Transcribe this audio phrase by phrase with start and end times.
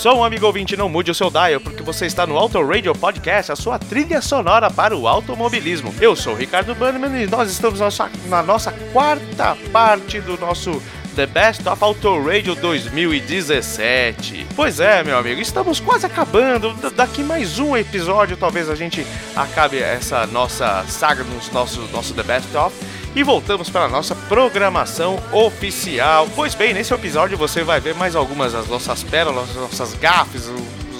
[0.00, 3.52] som, amigo ouvinte, não mude o seu dial, porque você está no Auto Radio Podcast,
[3.52, 5.94] a sua trilha sonora para o automobilismo.
[6.00, 10.38] Eu sou o Ricardo Bannerman e nós estamos na nossa, na nossa quarta parte do
[10.38, 10.80] nosso
[11.14, 14.46] The Best of Auto Radio 2017.
[14.56, 16.72] Pois é, meu amigo, estamos quase acabando.
[16.74, 19.06] D- Daqui mais um episódio, talvez a gente
[19.36, 22.74] acabe essa nossa saga nos nosso, nosso The Best of.
[23.14, 26.28] E voltamos para a nossa programação oficial.
[26.36, 30.48] Pois bem, nesse episódio você vai ver mais algumas das nossas pérolas, as nossas gafes,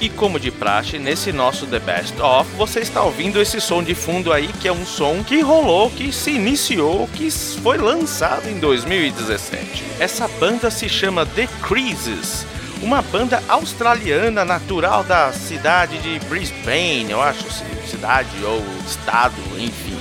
[0.00, 3.94] E como de praxe, nesse nosso The Best Of, você está ouvindo esse som de
[3.94, 8.58] fundo aí, que é um som que rolou, que se iniciou, que foi lançado em
[8.58, 9.84] 2017.
[9.98, 12.46] Essa banda se chama The Creases,
[12.82, 19.95] uma banda australiana natural da cidade de Brisbane, eu acho, ci- cidade ou estado, enfim.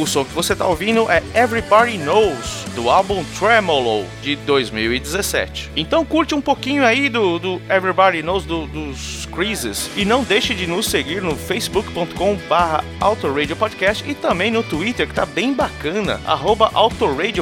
[0.00, 5.72] O som que você está ouvindo é Everybody Knows, do álbum Tremolo, de 2017.
[5.76, 10.54] Então curte um pouquinho aí do, do Everybody Knows do- dos Creases e não deixe
[10.54, 12.82] de nos seguir no facebook.com barra
[13.58, 16.70] Podcast e também no Twitter, que tá bem bacana, arroba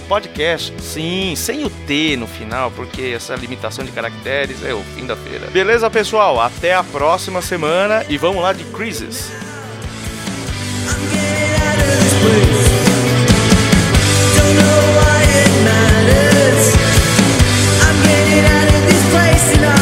[0.09, 0.75] Podcast.
[0.83, 5.15] Sim, sem o T no final, porque essa limitação de caracteres é o fim da
[5.15, 5.47] feira.
[5.53, 6.41] Beleza, pessoal?
[6.41, 9.31] Até a próxima semana e vamos lá de Creases.
[19.48, 19.78] Sinai.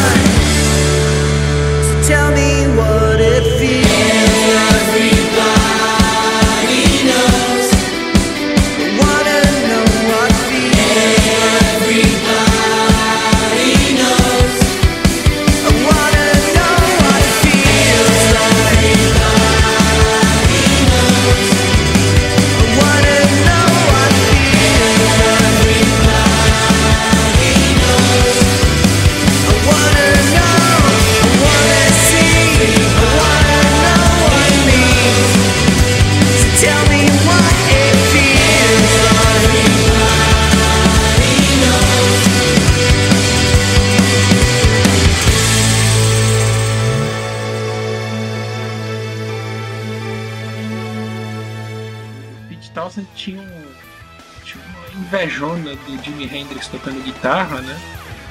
[56.71, 57.77] Tocando guitarra, né?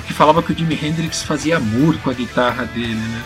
[0.06, 3.24] Que falava que o Jimi Hendrix fazia amor com a guitarra dele, né?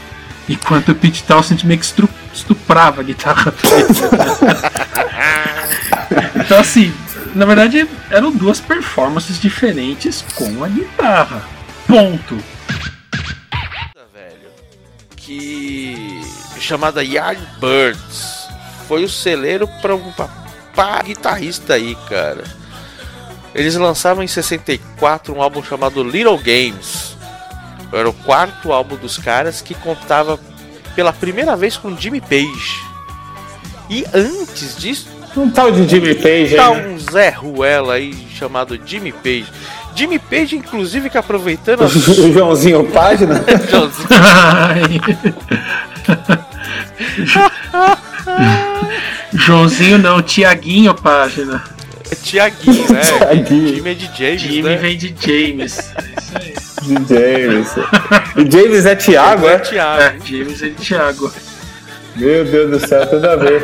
[0.47, 1.85] Enquanto o Pete Townsend meio que
[2.33, 3.87] estuprava a guitarra dele.
[6.01, 6.31] né?
[6.43, 6.93] então assim,
[7.35, 11.43] na verdade eram duas performances diferentes com a guitarra.
[11.85, 12.37] Ponto.
[15.29, 16.21] que
[16.59, 18.47] chamada Yardbirds
[18.87, 20.11] foi o celeiro para um
[21.03, 22.43] guitarrista aí, cara.
[23.59, 27.17] Eles lançaram em 64 um álbum chamado Little Games.
[27.91, 30.39] Era o quarto álbum dos caras que contava
[30.95, 32.79] pela primeira vez com Jimmy Page.
[33.89, 36.87] E antes disso, Um tal de Jimmy Page tá aí, né?
[36.87, 39.47] um Zé Ruela aí chamado Jimmy Page.
[39.93, 41.85] Jimmy Page, inclusive, que aproveitando a
[42.23, 43.43] O Joãozinho Página.
[44.09, 45.01] Ai.
[49.33, 51.61] Joãozinho não, Tiaguinho página.
[52.15, 53.01] Tiaguinho, né?
[53.01, 53.75] Tiaguinho.
[53.75, 54.75] Jimmy é de James, Jimmy né?
[54.77, 55.77] vem de James.
[55.79, 56.53] É isso aí.
[56.81, 57.75] De James.
[58.35, 59.59] E James é Thiago, é é?
[59.59, 60.01] Thiago.
[60.01, 61.31] É, James e Thiago.
[62.15, 63.63] Meu Deus do céu, tudo a ver.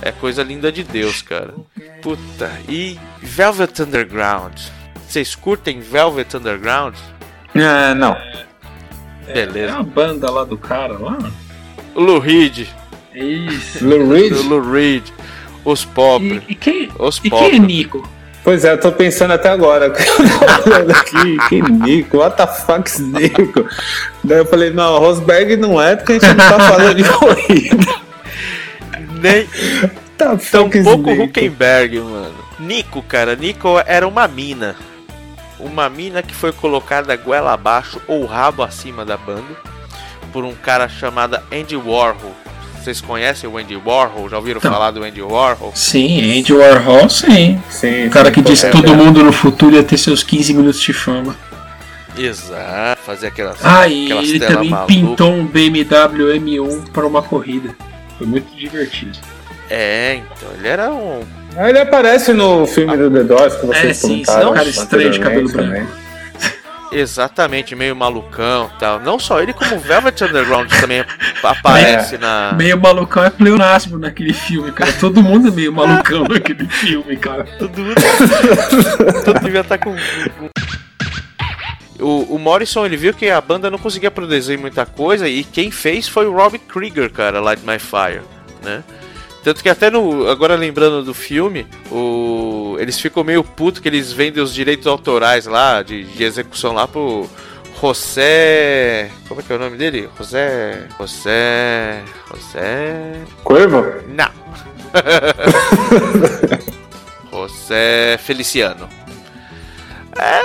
[0.00, 1.54] É coisa linda de Deus, cara.
[2.02, 2.50] Puta.
[2.68, 4.58] E Velvet Underground?
[5.08, 6.96] Vocês curtem Velvet Underground?
[7.54, 8.16] Ah, não.
[9.28, 9.74] É Beleza.
[9.74, 11.18] uma banda lá do cara lá.
[11.94, 12.66] O Lou Reed.
[13.14, 13.84] Isso.
[13.86, 14.32] Lou Reed?
[14.46, 15.04] Lou Reed.
[15.64, 16.42] Os pobres.
[16.48, 17.58] E, e quem, Os e quem é.
[17.58, 18.08] Nico?
[18.44, 19.86] Pois é, eu tô pensando até agora.
[20.98, 23.64] Aqui, que Nico, what the fuck's Nico?
[24.24, 27.94] Daí eu falei, não, Rosberg não é porque a gente não tá falando de corrida.
[29.20, 29.46] Nem
[30.18, 31.24] Tá tão fuck's pouco Nico.
[31.24, 32.34] Huckenberg, mano.
[32.58, 33.36] Nico, cara.
[33.36, 34.76] Nico era uma mina.
[35.58, 39.56] Uma mina que foi colocada goela abaixo ou rabo acima da banda
[40.32, 42.34] por um cara chamado Andy Warhol.
[42.82, 44.28] Vocês conhecem o Andy Warhol?
[44.28, 44.70] Já ouviram Não.
[44.72, 45.70] falar do Andy Warhol?
[45.74, 47.62] Sim, Andy Warhol, sim.
[47.70, 48.96] Sim, O cara sim, que disse é, que todo é.
[48.96, 51.36] mundo no futuro ia ter seus 15 minutos de fama.
[52.18, 53.00] Exato.
[53.02, 54.94] Fazer aquelas, Ah, e aquelas ele também malucas.
[54.96, 57.74] pintou um BMW M1 para uma corrida.
[58.18, 59.16] Foi muito divertido.
[59.70, 60.48] É, então.
[60.58, 61.22] Ele era um.
[61.56, 64.54] Ah, Ele aparece no filme do The Doors que vocês É, sim, comentaram sim, um
[64.54, 65.92] cara estranho de cabelo branco.
[66.92, 69.00] Exatamente, meio malucão e tal.
[69.00, 71.04] Não só ele, como o Velvet Underground também
[71.42, 72.52] aparece na.
[72.56, 74.92] Meio malucão é pleonasmo naquele filme, cara.
[74.94, 77.44] Todo mundo é meio malucão naquele filme, cara.
[77.58, 77.94] Todo mundo.
[79.24, 79.94] Todo devia estar com.
[79.94, 80.50] com-
[82.00, 85.70] O, o Morrison ele viu que a banda não conseguia produzir muita coisa e quem
[85.70, 88.22] fez foi o Rob Krieger, cara, Light My Fire,
[88.64, 88.82] né?
[89.42, 90.28] Tanto que até no.
[90.28, 95.46] Agora lembrando do filme, o, eles ficam meio putos que eles vendem os direitos autorais
[95.46, 97.28] lá, de, de execução lá pro
[97.80, 99.10] José.
[99.26, 100.08] Como é que é o nome dele?
[100.16, 100.86] José.
[100.96, 102.04] José.
[102.32, 103.20] José.
[103.42, 103.84] Corvo?
[104.06, 104.30] Não.
[107.32, 108.88] José Feliciano.
[110.16, 110.40] É,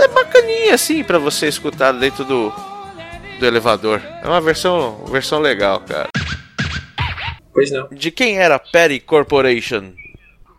[0.00, 2.50] é bacaninha assim pra você escutar dentro do,
[3.38, 4.00] do elevador.
[4.22, 6.08] É uma versão, versão legal, cara.
[7.54, 7.88] Pois não.
[7.90, 9.92] De quem era Perry Corporation?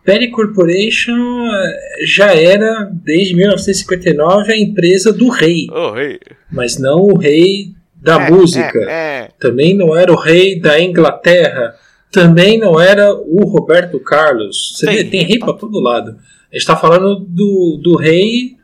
[0.04, 5.66] Perry Corporation eh, já era, desde 1959, a empresa do rei.
[5.70, 6.18] Oh, rei.
[6.50, 8.78] Mas não o rei da É, música.
[8.88, 8.90] É,
[9.24, 9.28] é.
[9.38, 11.74] Também não era o rei da Inglaterra.
[12.12, 14.74] Também não era o Roberto Carlos.
[14.76, 16.16] Você Tem vê, tem rei pra todo lado.
[16.52, 18.56] A gente tá falando do, do rei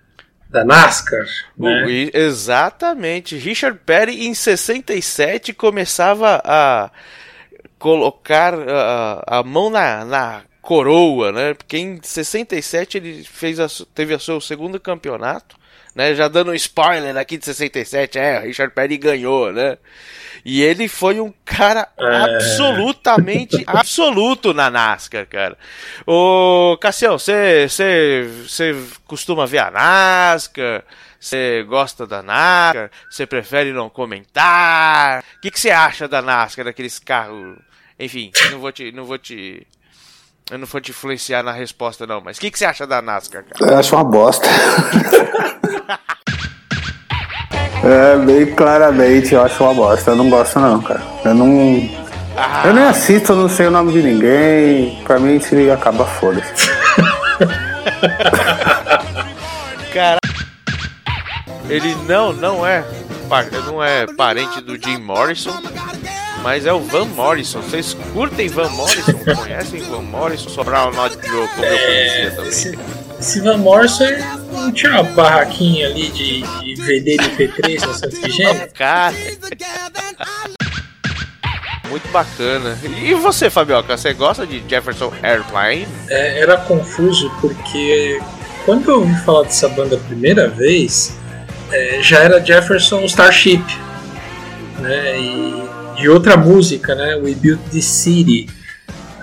[0.49, 1.27] da NASCAR.
[1.59, 2.09] O- Né?
[2.15, 3.37] exatamente.
[3.37, 6.91] Richard Perry em 67 começava a
[7.83, 11.53] colocar a, a mão na, na coroa, né?
[11.53, 15.57] Porque em 67 ele fez a, teve o seu segundo campeonato,
[15.93, 16.15] né?
[16.15, 19.79] Já dando um spoiler aqui de 67, é, Richard Perry ganhou, né?
[20.45, 25.59] E ele foi um cara absolutamente absoluto na NASCAR, cara.
[26.07, 27.67] Ô, Cassião, você
[29.09, 30.85] costuma ver a NASCAR?
[31.19, 32.91] Você gosta da NASCAR?
[33.11, 35.25] Você prefere não comentar?
[35.37, 37.57] O que você acha da NASCAR, daqueles carros?
[38.03, 39.65] Enfim, não vou te, não vou te,
[40.51, 42.21] eu não vou te influenciar na resposta não.
[42.21, 43.73] Mas o que você acha da NASCAR, cara?
[43.73, 44.45] Eu acho uma bosta.
[47.85, 50.11] é, bem claramente, eu acho uma bosta.
[50.11, 51.01] Eu não gosto não, cara.
[51.25, 51.47] Eu não.
[52.65, 55.01] Eu nem assisto, eu não sei o nome de ninguém.
[55.05, 56.73] Pra mim, se acaba, foda-se.
[59.95, 60.19] Cara,
[61.69, 62.85] ele não, não é,
[63.65, 65.53] não é parente do Jim Morrison,
[66.43, 67.61] mas é o Van Morrison.
[67.61, 69.13] Vocês curtem Van Morrison?
[69.37, 70.49] Conhecem Van Morrison?
[70.49, 72.49] Só pra Not Joe, como eu conhecia também.
[72.49, 72.79] Esse,
[73.21, 74.05] esse Van Morrison
[74.53, 78.69] não tinha uma barraquinha ali de, de vender MP3 na Santa Efigênia?
[78.75, 79.15] Cara,
[81.89, 82.79] muito bacana.
[83.03, 85.87] E você, Fabioca, você gosta de Jefferson Airplane?
[86.09, 88.19] É, era confuso porque
[88.65, 91.17] quando eu ouvi falar dessa banda a primeira vez,
[91.71, 93.63] é, já era Jefferson Starship,
[94.79, 95.21] né?
[95.21, 95.72] E,
[96.03, 97.17] e outra música, né?
[97.17, 98.49] We Built the City.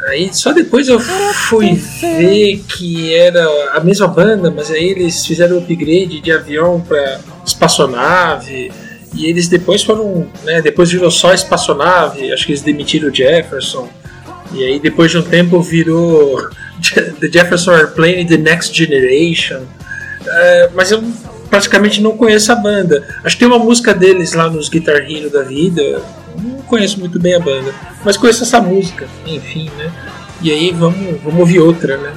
[0.07, 5.57] Aí só depois eu fui ver que era a mesma banda, mas aí eles fizeram
[5.57, 8.71] o upgrade de avião para espaçonave.
[9.13, 13.89] E eles depois foram, né, depois virou só espaçonave, acho que eles demitiram o Jefferson.
[14.53, 16.39] E aí depois de um tempo virou
[17.19, 19.62] The Jefferson Airplane The Next Generation.
[20.25, 21.03] É, mas eu
[21.50, 23.03] praticamente não conheço a banda.
[23.24, 26.01] Acho que tem uma música deles lá nos Guitar Hero da vida.
[26.38, 27.74] Não conheço muito bem a banda.
[28.03, 29.91] mas conheço essa música, enfim, né?
[30.41, 32.13] E aí vamos, vamos ouvir outra, né?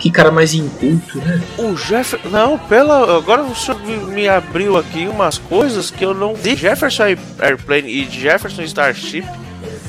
[0.00, 1.40] Que cara mais inculto, né?
[1.58, 2.28] O Jefferson.
[2.28, 3.16] Não, pela.
[3.16, 6.34] Agora o senhor me- me abriu aqui umas coisas que eu não.
[6.34, 7.04] De Jefferson
[7.38, 9.24] Airplane e Jefferson Starship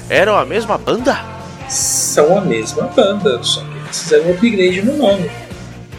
[0.10, 1.17] eram a mesma banda?
[1.67, 5.32] São a mesma banda, só que eles fizeram um upgrade no nome.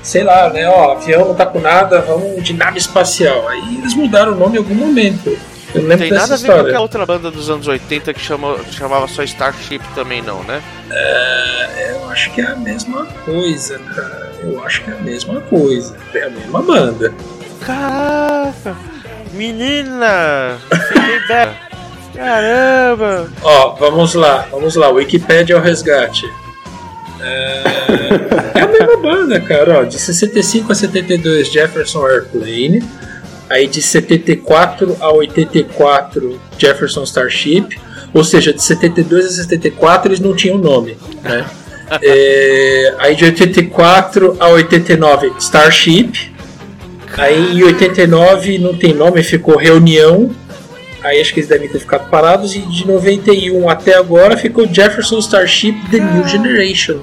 [0.00, 0.68] Sei lá, né?
[0.68, 3.48] Ó, avião não tá com nada, vamos de nave espacial.
[3.48, 5.36] Aí eles mudaram o nome em algum momento.
[5.74, 9.08] Não tem nada a ver com aquela outra banda dos anos 80 que chamou, chamava
[9.08, 10.62] só Starship também, não, né?
[11.90, 14.32] Eu acho que é a mesma coisa, cara.
[14.42, 15.96] Eu acho que é a mesma coisa.
[16.14, 17.12] É a mesma banda.
[17.60, 18.76] Caraca!
[19.32, 20.58] Menina!
[20.88, 21.48] Fiquei bem.
[22.14, 23.28] Caramba!
[23.42, 24.88] Ó, vamos lá, vamos lá.
[24.90, 26.24] Wikipedia ao resgate.
[27.20, 27.62] É,
[28.54, 29.80] é a mesma banda, cara.
[29.80, 32.82] Ó, de 65 a 72, Jefferson Airplane.
[33.54, 37.78] Aí de 74 a 84, Jefferson Starship.
[38.12, 41.46] Ou seja, de 72 a 74 eles não tinham nome, né?
[42.02, 46.32] É, aí de 84 a 89, Starship.
[47.16, 50.34] Aí em 89 não tem nome, ficou Reunião.
[51.02, 52.56] Aí acho que eles devem ter ficado parados.
[52.56, 57.02] E de 91 até agora ficou Jefferson Starship The New Generation.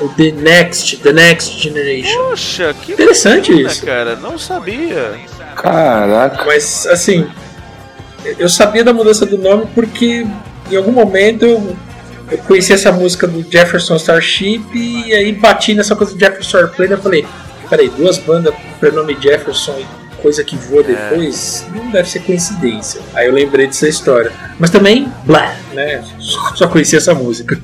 [0.00, 2.28] O The Next, The Next Generation.
[2.30, 3.84] Poxa, que Interessante bacana, isso.
[3.84, 4.16] cara.
[4.16, 5.18] Não sabia.
[5.60, 6.44] Caraca.
[6.44, 7.26] Mas assim,
[8.38, 10.26] eu sabia da mudança do nome porque
[10.70, 11.76] em algum momento eu,
[12.30, 16.90] eu conheci essa música do Jefferson Starship e aí bati nessa coisa do Jefferson Airplane
[16.90, 17.26] e eu falei,
[17.68, 19.86] peraí, duas bandas com prenome Jefferson e
[20.20, 23.00] coisa que voa depois, não deve ser coincidência.
[23.14, 24.32] Aí eu lembrei dessa história.
[24.58, 26.02] Mas também, blá, né?
[26.18, 27.58] Só, só conheci essa música.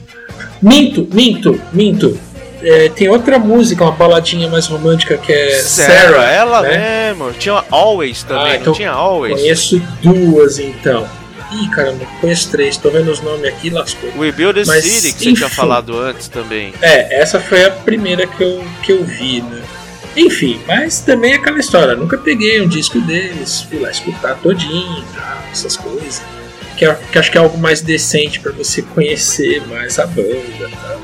[0.61, 2.19] Minto, minto, minto.
[2.63, 7.09] É, tem outra música, uma baladinha mais romântica que é Sarah, ela né?
[7.11, 7.33] mesmo.
[7.35, 9.35] Tinha Always também, Ah, então tinha Always?
[9.41, 11.07] Conheço duas então.
[11.53, 12.77] Ih, caramba, conheço três.
[12.77, 14.11] Tô vendo os nomes aqui, lascou.
[14.17, 15.55] We Build a Mas, City, que você tinha enfim.
[15.55, 16.73] falado antes também.
[16.83, 19.63] É, essa foi a primeira que eu, que eu vi, né?
[20.17, 21.95] Enfim, mas também é aquela história.
[21.95, 26.23] Nunca peguei um disco deles, fui lá escutar todinho, tá, essas coisas.
[26.77, 30.69] Que, é- que acho que é algo mais decente pra você conhecer mais a banda,
[30.83, 30.97] tá?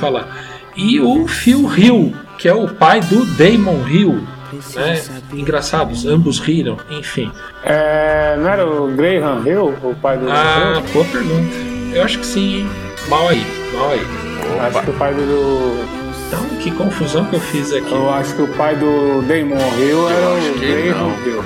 [0.00, 0.28] E falar.
[0.74, 4.26] E o Phil Hill, que é o pai do Damon Hill.
[4.74, 5.00] Né?
[5.32, 7.30] Engraçados, ambos riram, enfim.
[7.62, 11.54] É, não era o Graham Hill, o pai do Ah, boa pergunta.
[11.92, 12.70] Eu acho que sim, hein?
[13.08, 13.98] Mal aí, mal aí.
[14.00, 14.60] Hill?
[14.62, 16.00] Acho que o pai do.
[16.26, 17.92] Então, que confusão que eu fiz aqui.
[17.92, 21.26] Eu acho que o pai do Damon Hill era o Graham não.
[21.26, 21.44] Hill.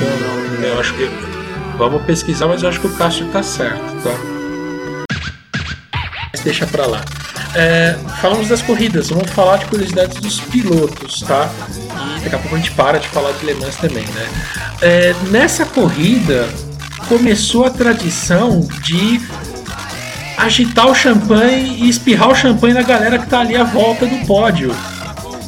[0.00, 1.10] Eu não acho que.
[1.76, 4.10] Vamos pesquisar, mas eu acho que o Cássio tá certo, tá?
[6.32, 7.00] Mas deixa pra lá.
[7.54, 11.50] É, falamos das corridas, vamos falar de curiosidades dos pilotos, tá?
[12.18, 14.28] E daqui a pouco a gente para de falar de Le Mans também, né?
[14.80, 16.48] É, nessa corrida
[17.08, 19.20] começou a tradição de
[20.36, 24.26] agitar o champanhe e espirrar o champanhe na galera que tá ali à volta do
[24.26, 24.74] pódio.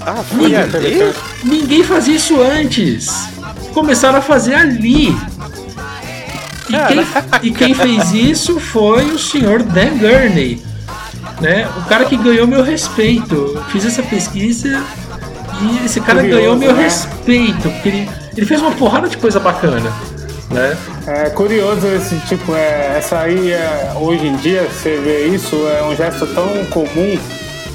[0.04, 1.14] Ah, foi ali?
[1.44, 3.28] Ninguém fazia isso antes.
[3.72, 5.16] Começaram a fazer ali.
[6.68, 7.06] E quem,
[7.42, 10.71] e quem fez isso foi o senhor Dan Gurney.
[11.42, 11.68] Né?
[11.76, 13.34] O cara que ganhou meu respeito.
[13.34, 14.82] Eu fiz essa pesquisa
[15.60, 16.84] e esse cara Curioso, ganhou meu né?
[16.84, 17.68] respeito.
[17.68, 19.92] Porque ele, ele fez uma porrada de coisa bacana.
[20.50, 20.76] Né?
[21.06, 25.82] É curioso esse tipo, é, essa aí é, hoje em dia você vê isso, é
[25.82, 27.18] um gesto tão comum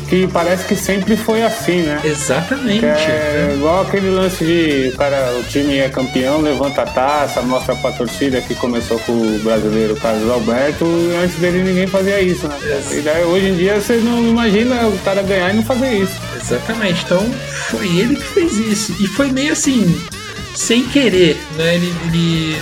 [0.08, 2.02] que parece que sempre foi assim, né?
[2.04, 2.86] Exatamente.
[2.86, 7.92] É igual aquele lance de cara, o time é campeão, levanta a taça, mostra pra
[7.92, 12.58] torcida que começou com o brasileiro Carlos Alberto, e antes dele ninguém fazia isso, né?
[12.92, 16.16] E daí hoje em dia você não imagina o cara ganhar e não fazer isso.
[16.40, 17.22] Exatamente, então
[17.70, 18.96] foi ele que fez isso.
[19.00, 20.02] E foi meio assim,
[20.56, 21.76] sem querer, né?
[21.76, 22.62] Ele, ele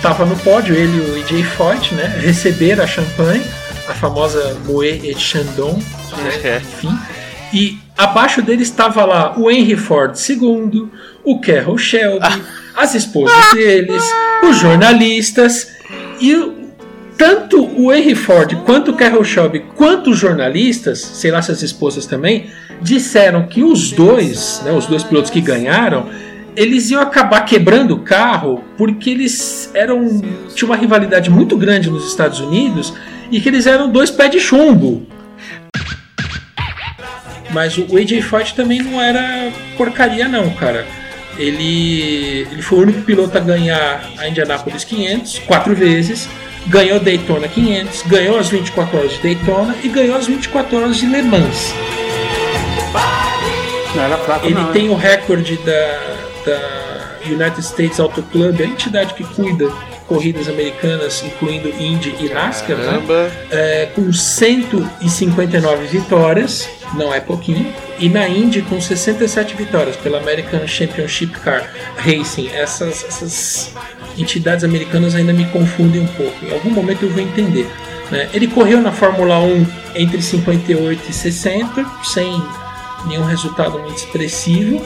[0.00, 2.20] tava no pódio, ele e o AJ Foyt, né?
[2.22, 3.44] Receberam a champanhe,
[3.88, 5.74] a famosa Moët et Chandon,
[6.16, 6.40] né?
[6.44, 6.56] É.
[6.58, 6.96] enfim.
[7.52, 10.88] E abaixo dele estava lá o Henry Ford II,
[11.24, 12.42] o Carroll Shelby,
[12.76, 14.04] as esposas deles,
[14.48, 15.72] os jornalistas
[16.20, 16.58] e
[17.16, 21.62] tanto o Henry Ford quanto o Carroll Shelby quanto os jornalistas, sei lá se as
[21.62, 26.08] esposas também, disseram que os dois, né, os dois pilotos que ganharam,
[26.54, 30.20] eles iam acabar quebrando o carro porque eles eram
[30.54, 32.92] tinha uma rivalidade muito grande nos Estados Unidos
[33.30, 35.06] e que eles eram dois pés de chumbo.
[37.50, 40.86] Mas o AJ Foyt também não era porcaria não, cara.
[41.38, 46.28] Ele, ele foi o único piloto a ganhar a Indianapolis 500 quatro vezes,
[46.66, 51.06] ganhou Daytona 500, ganhou as 24 horas de Daytona e ganhou as 24 horas de
[51.06, 51.72] Le Mans.
[53.94, 54.72] Não era fraco Ele não.
[54.72, 56.00] tem o recorde da,
[56.44, 59.70] da United States Auto Club, a entidade que cuida
[60.08, 62.98] corridas americanas, incluindo Indy e NASCAR, né?
[63.50, 70.66] É, com 159 vitórias, não é pouquinho, e na Indy com 67 vitórias pela American
[70.66, 72.48] Championship Car Racing.
[72.54, 73.72] Essas, essas
[74.16, 76.44] entidades americanas ainda me confundem um pouco.
[76.44, 77.70] Em algum momento eu vou entender.
[78.10, 78.28] né?
[78.32, 82.42] Ele correu na Fórmula 1 entre 58 e 60, sem
[83.06, 84.80] nenhum resultado muito expressivo.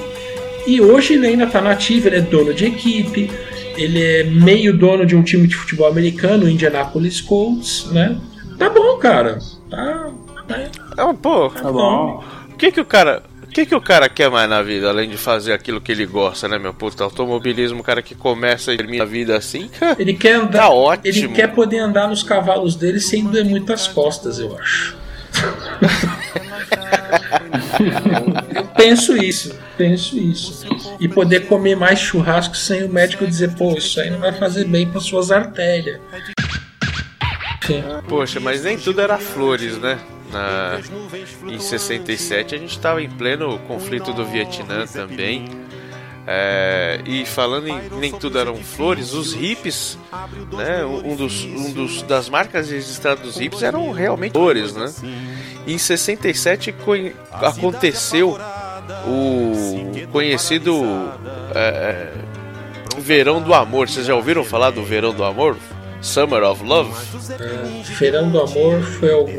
[0.67, 3.31] E hoje ele ainda está nativo, ele é dono de equipe,
[3.77, 8.17] ele é meio dono de um time de futebol americano, o Indianapolis Colts, né?
[8.59, 9.39] Tá bom, cara.
[9.71, 10.11] Tá.
[10.49, 10.65] tá-
[10.99, 12.23] Ah, pô, Tá bom.
[12.53, 13.23] o que que o cara...
[13.43, 16.07] O que, que o cara quer mais na vida, além de fazer aquilo que ele
[16.07, 17.05] gosta, né, meu puto?
[17.05, 19.69] Automobilismo, o cara que começa e termina a vida assim.
[19.99, 20.61] Ele quer andar.
[20.61, 21.07] Tá ótimo.
[21.27, 24.97] Ele quer poder andar nos cavalos dele sem doer muitas costas, eu acho.
[28.83, 30.67] penso isso, penso isso.
[30.99, 34.65] E poder comer mais churrasco sem o médico dizer, pô, isso aí não vai fazer
[34.65, 36.01] bem para suas artérias.
[37.63, 39.99] Enfim, Poxa, mas nem tudo era flores, né?
[40.33, 40.81] Na...
[41.47, 45.49] Em 67 a gente estava em pleno conflito do Vietnã também.
[46.25, 49.99] É, e falando em nem tudo eram flores, os hippies,
[50.53, 50.85] né?
[50.85, 54.93] Um dos, um dos das marcas registradas dos hippies eram realmente flores, né?
[55.67, 58.39] E em 67 conhe- aconteceu
[59.07, 61.13] o conhecido
[61.55, 62.13] é, é,
[62.99, 63.89] Verão do Amor.
[63.89, 65.57] Vocês já ouviram falar do Verão do Amor?
[66.01, 66.93] Summer of Love?
[67.97, 69.33] Feirão do Amor foi algum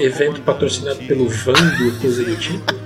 [0.00, 2.64] evento patrocinado pelo Vando Positivo?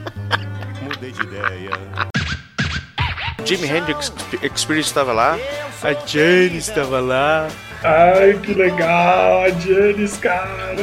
[3.44, 5.38] Jimi Hendrix Experience estava lá,
[5.82, 7.48] a Jane estava lá.
[7.82, 10.76] Ai, que legal, a Janis, cara.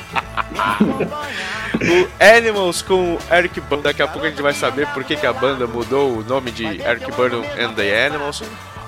[0.80, 3.82] O Animals com Eric Burdon.
[3.82, 6.50] Daqui a pouco a gente vai saber por que, que a banda mudou o nome
[6.50, 8.42] de Eric Burdon and the Animals.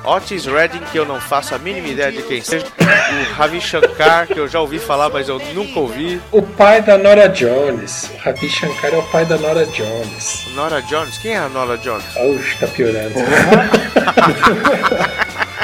[0.04, 2.66] Otis Redding, que eu não faço a mínima ideia de quem seja.
[2.66, 6.20] O Ravi Shankar, que eu já ouvi falar, mas eu nunca ouvi.
[6.32, 8.10] O pai da Nora Jones.
[8.12, 10.48] O Ravi Shankar é o pai da Nora Jones.
[10.54, 12.04] Nora Jones, quem é a Nora Jones?
[12.16, 13.14] Oxe, tá piorando.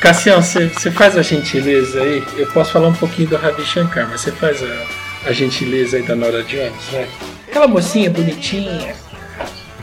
[0.01, 2.23] Cassião, você faz a gentileza aí?
[2.37, 4.87] Eu posso falar um pouquinho do Ravi Shankar, mas você faz a,
[5.29, 7.07] a gentileza aí da Nora Jones, né?
[7.49, 8.95] Aquela mocinha bonitinha,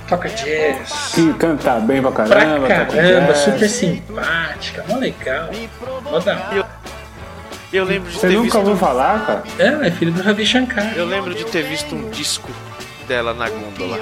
[0.08, 1.12] toca jazz.
[1.14, 2.68] Que canta bem pra Pra caramba.
[2.68, 5.50] toca caramba, super simpática, mó legal.
[6.04, 6.66] Mó da.
[7.74, 8.58] Eu lembro de Você ter nunca visto.
[8.58, 9.44] ouviu falar, cara?
[9.60, 10.94] É, ela é filha do Ravi Shankar.
[10.96, 12.50] Eu lembro de ter visto um disco
[13.08, 14.00] dela na gôndola.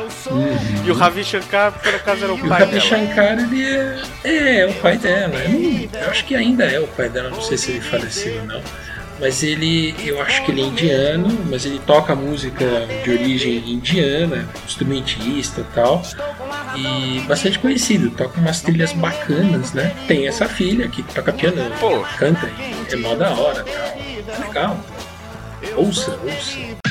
[0.85, 2.81] E o Ravi Shankar, por acaso, era o E o pai Ravi dela.
[2.85, 5.33] Shankar, ele é, é, é o pai dela.
[5.35, 8.39] Eu, não- eu acho que ainda é o pai dela, não sei se ele faleceu
[8.41, 8.61] ou não.
[9.19, 12.65] Mas ele, eu acho que ele é indiano, mas ele toca música
[13.03, 16.01] de origem indiana, instrumentista e tal.
[16.75, 19.95] E bastante conhecido, toca umas trilhas bacanas, né?
[20.07, 22.03] Tem essa filha que toca piano, Pô.
[22.17, 22.49] canta
[22.91, 24.47] é mó da hora tal.
[24.47, 24.79] Legal.
[25.77, 26.82] Ouça, ouça.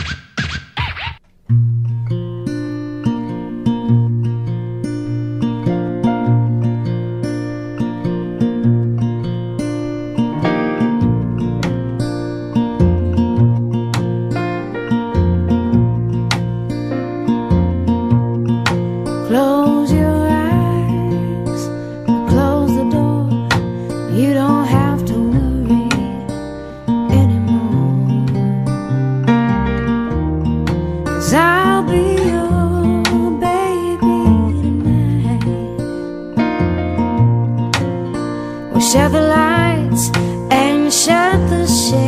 [38.90, 40.10] Shut the lights
[40.50, 42.01] and shut the shade.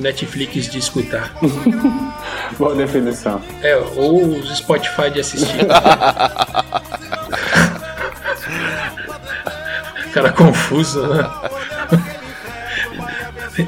[0.00, 1.32] Netflix de escutar.
[2.58, 3.40] Boa definição.
[3.62, 5.66] É, ou os Spotify de assistir.
[10.12, 11.24] Cara confuso, né?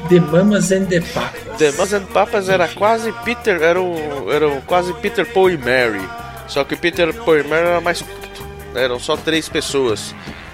[0.09, 1.57] The Mamas and the Papas.
[1.57, 5.57] The Mamas and Papas era quase Peter, era, o, era o quase Peter, Paul e
[5.57, 6.01] Mary.
[6.47, 8.43] Só que Peter, Paul e Mary era mais curto.
[8.75, 10.13] Eram só três pessoas.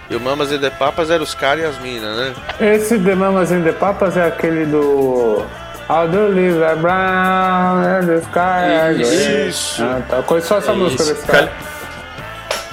[0.09, 2.35] E o Mamas and the Papas eram os caras e as minas, né?
[2.59, 5.45] Esse The Mamas and the Papas é aquele do.
[5.89, 9.09] All the leaves are brown and the sky is
[9.55, 9.83] Isso.
[9.83, 10.21] Ah, tá.
[10.21, 11.51] Conheço só essa música desse cara.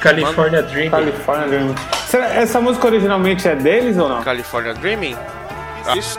[0.01, 0.91] Cali- California Dream.
[0.91, 1.75] California Dreaming.
[2.07, 4.23] Será, essa música originalmente é deles ou não?
[4.23, 5.17] California Dreaming?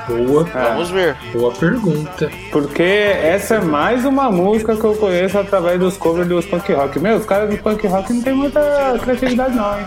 [0.08, 1.16] Boa, Vamos ver.
[1.34, 2.32] boa pergunta.
[2.52, 7.00] Porque essa é mais uma música que eu conheço através dos covers dos punk rock.
[7.00, 8.62] Meu, os caras do punk rock não tem muita
[9.02, 9.86] criatividade não, hein?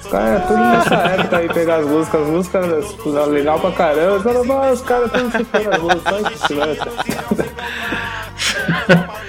[0.00, 4.16] Os caras é tudo nessa época aí, pegar as músicas, as músicas legal pra caramba.
[4.16, 6.92] Os caras, "Ah, os caras estão chutando as músicas, olha que silêncio."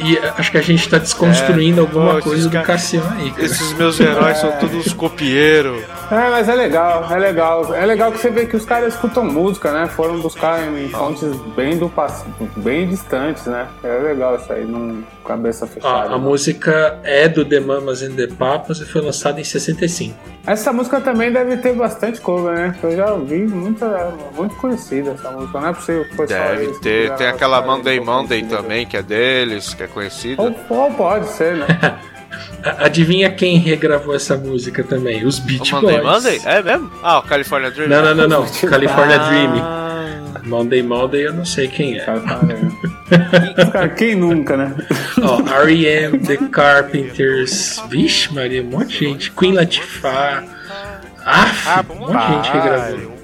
[0.00, 3.30] E acho que a gente tá desconstruindo alguma pô, esses coisa do ca- Cassiano aí,
[3.32, 3.44] cara.
[3.44, 5.82] Esses meus heróis são todos copieiros.
[6.10, 7.74] É, mas é legal, é legal.
[7.74, 9.86] É legal que você vê que os caras escutam música, né?
[9.88, 13.68] Foram buscar em fontes bem do passado, bem distantes, né?
[13.84, 16.14] É legal isso aí, não cabeça fechada.
[16.14, 20.16] a música é do The Mamas and the Papas e foi lançada em 65.
[20.46, 22.74] Essa música também deve ter bastante cover, né?
[22.82, 25.60] Eu já ouvi muita, muito conhecida essa música.
[25.60, 27.14] Não é possível que foi só Deve que ter.
[27.16, 28.56] Tem aquela Monday Monday conhecida.
[28.62, 30.40] também, que é deles, que é conhecida.
[30.40, 31.66] Ou, ou pode ser, né?
[32.78, 35.24] Adivinha quem regravou essa música também?
[35.24, 36.24] Os Beach Monday Boys.
[36.24, 36.40] Monday?
[36.44, 36.90] É mesmo?
[37.02, 37.94] Ah, o California Dreaming.
[37.94, 38.46] Não, não, não, não.
[38.68, 39.60] California Dreaming.
[39.60, 42.04] Ah, Monday Monday eu não sei quem é.
[43.72, 44.74] Cara, quem nunca, né?
[45.22, 47.82] Ó, R.E.M., The Carpenters.
[47.88, 49.30] Vixe, Maria, um monte de gente.
[49.32, 50.44] Queen Latifah.
[51.24, 53.18] Ah, um monte de gente regravou.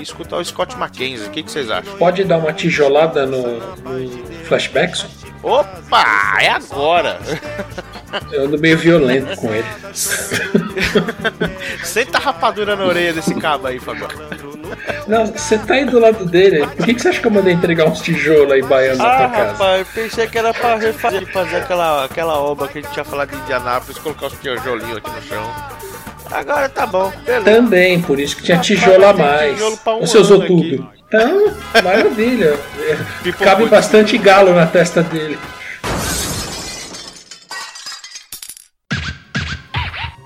[0.00, 1.94] Escutar o Scott Mackenzie, o que, que vocês acham?
[1.98, 5.04] Pode dar uma tijolada no, no flashback?
[5.42, 7.18] Opa, é agora!
[8.32, 9.64] Eu ando meio violento com ele.
[11.84, 14.08] Senta a rapadura na orelha desse cabo aí, Fabio.
[15.06, 16.66] Não, você tá aí do lado dele.
[16.66, 19.16] Por que, que você acha que eu mandei entregar uns tijolos aí baiano na Ah,
[19.18, 19.52] tua casa?
[19.52, 23.04] rapaz, eu pensei que era pra refazer, fazer aquela, aquela obra que a gente tinha
[23.04, 25.50] falado de Indianápolis, colocar os tijolinhos aqui no chão.
[26.32, 27.44] Agora tá bom, beleza.
[27.44, 29.60] Também, por isso que tinha tijolo a mais.
[29.62, 30.76] Um Você usou ano aqui.
[30.78, 30.99] tudo.
[31.12, 32.56] Então, maravilha.
[33.36, 35.36] Cabe bastante galo na testa dele.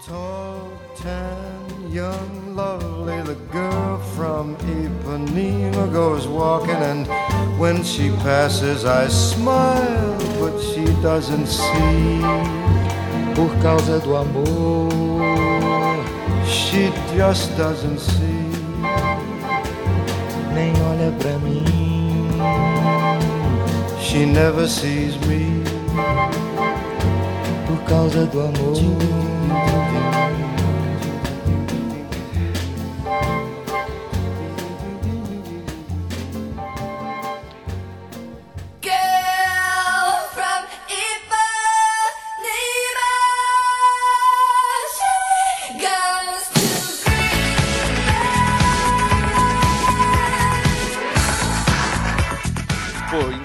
[0.06, 0.70] Tall,
[1.02, 7.08] tan, young, lovely, the girl from Ipanema goes walking, and
[7.58, 12.20] when she passes, I smile, but she doesn't see.
[13.34, 14.90] Por causa do amor,
[16.44, 18.43] she just doesn't see.
[20.54, 21.64] Nem olha pra mim,
[24.00, 25.64] she never sees me.
[27.66, 28.76] Por causa do amor.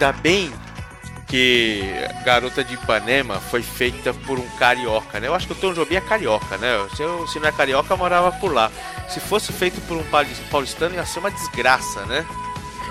[0.09, 0.51] Ainda bem
[1.27, 1.83] que
[2.25, 5.27] Garota de Ipanema foi feita por um carioca, né?
[5.27, 6.69] Eu acho que o Tom Jobim é carioca, né?
[6.95, 8.71] Se, eu, se não é carioca, eu morava por lá.
[9.07, 12.25] Se fosse feito por um pauli- paulistano, ia ser uma desgraça, né?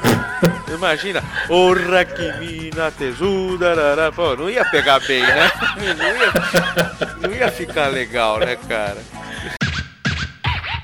[0.72, 3.74] Imagina, orra que mina tesuda,
[4.14, 5.50] pô, não ia pegar bem, né?
[5.98, 8.98] Não ia, não ia ficar legal, né, cara?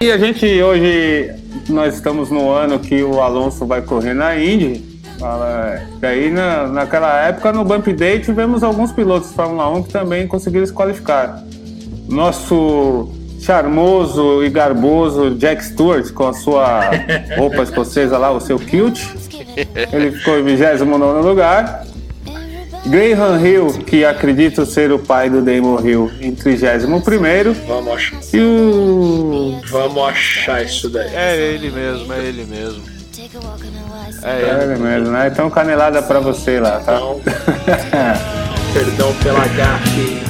[0.01, 1.31] E a gente hoje,
[1.68, 4.93] nós estamos no ano que o Alonso vai correr na Indy.
[5.24, 9.88] Fala, Daí na, naquela época no Bump Day tivemos alguns pilotos de Fórmula 1 que
[9.88, 11.42] também conseguiram se qualificar.
[12.06, 13.08] Nosso
[13.40, 16.90] charmoso e garboso Jack Stewart com a sua
[17.38, 19.00] roupa escocesa lá, o seu kilt.
[19.90, 21.87] Ele ficou em 29 lugar.
[22.84, 27.00] Graham Hill, que acredito ser o pai do Damon Hill, em 31
[27.66, 31.08] Vamos achar, E o vamos achar isso daí.
[31.14, 32.82] É ele mesmo, é ele mesmo.
[34.24, 34.82] É É ele.
[34.82, 35.28] mesmo, né?
[35.30, 36.94] Então canelada pra você lá, tá?
[36.94, 37.20] Então,
[38.72, 40.22] perdão pela gafe.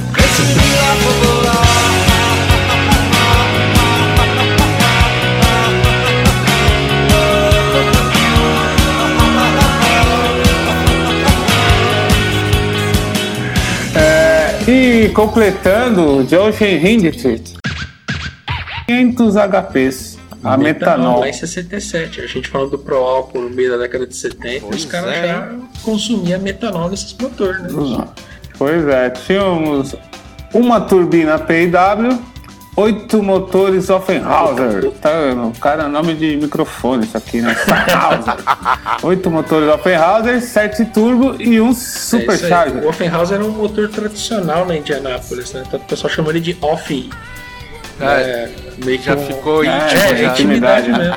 [14.67, 17.53] E completando, Josh Hindt,
[18.87, 20.14] 500 HPs,
[20.45, 21.19] a metanol.
[21.19, 22.21] Lá em 67.
[22.21, 25.13] A gente falando do Pro álcool no meio da década de 70, Pois os caras
[25.13, 28.07] é, já consumiam metanol nesses motores, né?
[28.57, 29.95] Pois é, tínhamos
[30.53, 32.17] uma turbina PIW,
[32.77, 34.91] oito motores Offenhauser.
[35.01, 35.11] Tá,
[35.59, 37.55] cara, nome de microfone isso aqui, né?
[39.03, 42.83] Oito motores Offenhauser, sete turbo e um É supercharger.
[42.83, 45.63] O Offenhauser era um motor tradicional na Indianápolis, né?
[45.67, 47.09] Então o pessoal chama ele de Off.
[47.99, 48.53] Ah, É,
[48.83, 50.31] meio que Já um- ficou É, íntimo É, já.
[50.31, 51.15] intimidade intimidade, né?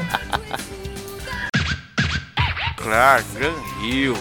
[2.76, 4.16] Claro, Gran Hill,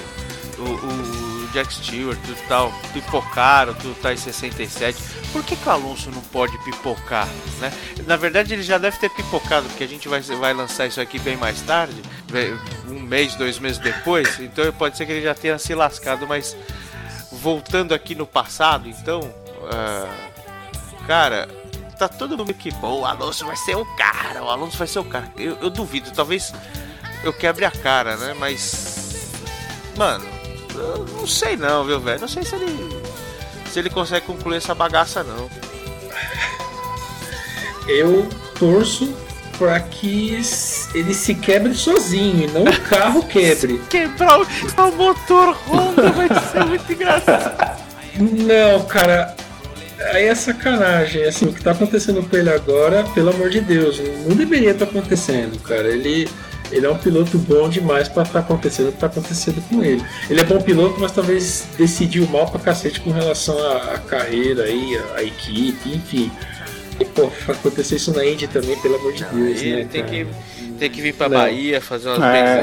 [0.58, 5.02] o, o Jack Stewart, tu tal, pipocaram, tu tá em 67.
[5.32, 7.28] Por que, que o Alonso não pode pipocar,
[7.60, 7.72] né?
[8.06, 11.20] Na verdade ele já deve ter pipocado, porque a gente vai, vai lançar isso aqui
[11.20, 11.96] bem mais tarde,
[12.90, 16.56] um mês, dois meses depois, então pode ser que ele já tenha se lascado, mas
[17.32, 19.22] voltando aqui no passado, então,
[19.72, 20.08] ah,
[21.06, 21.48] cara,
[21.98, 25.00] tá todo mundo que, pô, o Alonso vai ser o cara, o Alonso vai ser
[25.00, 25.32] o cara.
[25.36, 26.54] Eu, eu duvido, talvez
[27.24, 28.36] eu quebre a cara, né?
[28.40, 29.32] Mas.
[29.96, 30.26] Mano,
[30.76, 32.22] eu não sei não, viu, velho?
[32.22, 33.02] Não sei se ele.
[33.72, 35.50] Se ele consegue concluir essa bagaça, não.
[37.88, 38.28] Eu
[38.60, 39.14] torço
[39.58, 40.40] pra que
[40.94, 43.82] ele se quebre sozinho e não o carro quebre.
[43.90, 47.84] Quebrar o, o motor Honda vai ser muito engraçado.
[48.20, 49.36] Não, cara.
[50.14, 51.24] Aí é sacanagem.
[51.24, 54.86] Assim, o que tá acontecendo com ele agora, pelo amor de Deus, não deveria estar
[54.86, 55.88] acontecendo, cara.
[55.88, 56.28] Ele,
[56.72, 60.04] ele é um piloto bom demais pra estar acontecendo o que tá acontecendo com ele.
[60.30, 64.64] Ele é bom piloto, mas talvez decidiu mal pra cacete com relação à, à carreira
[64.64, 66.32] aí, à, à equipe, enfim.
[67.00, 69.88] E, pô, acontecer isso na Indy também, pelo amor de Deus, Ele né?
[69.92, 70.14] tem cara?
[70.14, 70.28] que,
[70.80, 71.38] tem que vir pra Não.
[71.38, 72.62] Bahia fazer uma É.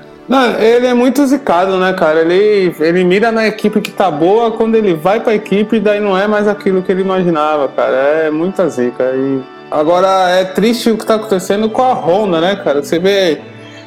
[0.28, 2.20] Não, ele é muito zicado, né, cara?
[2.20, 6.16] Ele, ele mira na equipe que tá boa, quando ele vai pra equipe, daí não
[6.16, 7.96] é mais aquilo que ele imaginava, cara.
[7.96, 9.04] É muita zica.
[9.04, 12.82] E agora é triste o que tá acontecendo com a Honda, né, cara?
[12.82, 13.40] Você vê,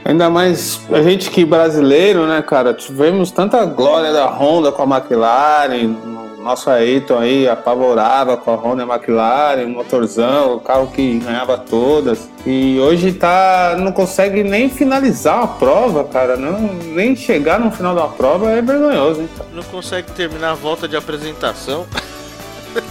[0.03, 2.73] ainda mais a gente que brasileiro, né, cara?
[2.73, 5.95] Tivemos tanta glória da Honda com a McLaren,
[6.41, 11.19] nosso Ayrton aí apavorava com a Honda e a McLaren, o motorzão, o carro que
[11.19, 12.29] ganhava todas.
[12.45, 13.75] E hoje tá.
[13.77, 16.35] não consegue nem finalizar uma prova, cara.
[16.35, 19.29] Não, nem chegar no final da prova é vergonhoso, hein.
[19.53, 21.85] Não consegue terminar a volta de apresentação.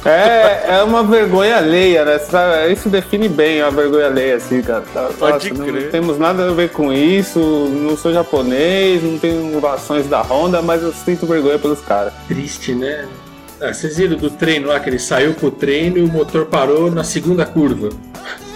[0.05, 2.19] É, é uma vergonha alheia, né?
[2.71, 4.85] Isso define bem a vergonha alheia, assim, cara.
[5.19, 5.85] Pode Nossa, crer.
[5.85, 10.61] Não temos nada a ver com isso, não sou japonês, não tenho ações da Honda,
[10.61, 12.13] mas eu sinto vergonha pelos caras.
[12.29, 13.09] Triste, né?
[13.61, 16.91] Ah, vocês viram do treino lá que ele saiu pro treino e o motor parou
[16.91, 17.91] na segunda curva.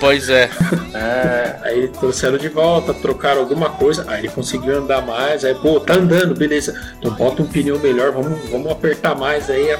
[0.00, 0.48] Pois é.
[0.94, 5.80] É, Aí trouxeram de volta, trocaram alguma coisa, aí ele conseguiu andar mais, aí, pô,
[5.80, 6.80] tá andando, beleza.
[6.98, 9.76] Então bota um pneu melhor, vamos, vamos apertar mais aí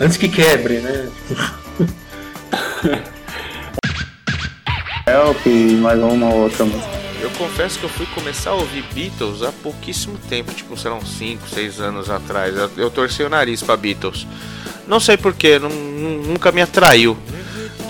[0.00, 1.08] antes que quebre, né?
[5.06, 7.01] Help e mais uma ou outra música.
[7.22, 10.96] Eu confesso que eu fui começar a ouvir Beatles há pouquíssimo tempo, tipo, sei lá,
[10.96, 12.56] uns 5, 6 anos atrás.
[12.56, 14.26] Eu, eu torci o nariz pra Beatles.
[14.88, 17.16] Não sei porquê, nunca me atraiu.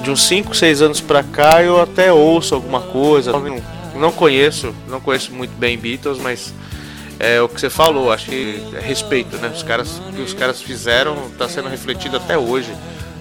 [0.03, 3.33] De uns 5, 6 anos pra cá eu até ouço alguma coisa.
[3.33, 3.63] Não,
[3.95, 6.53] não conheço, não conheço muito bem Beatles, mas
[7.19, 9.49] é o que você falou, acho que é respeito, né?
[9.49, 12.71] Os caras, que os caras fizeram tá sendo refletido até hoje,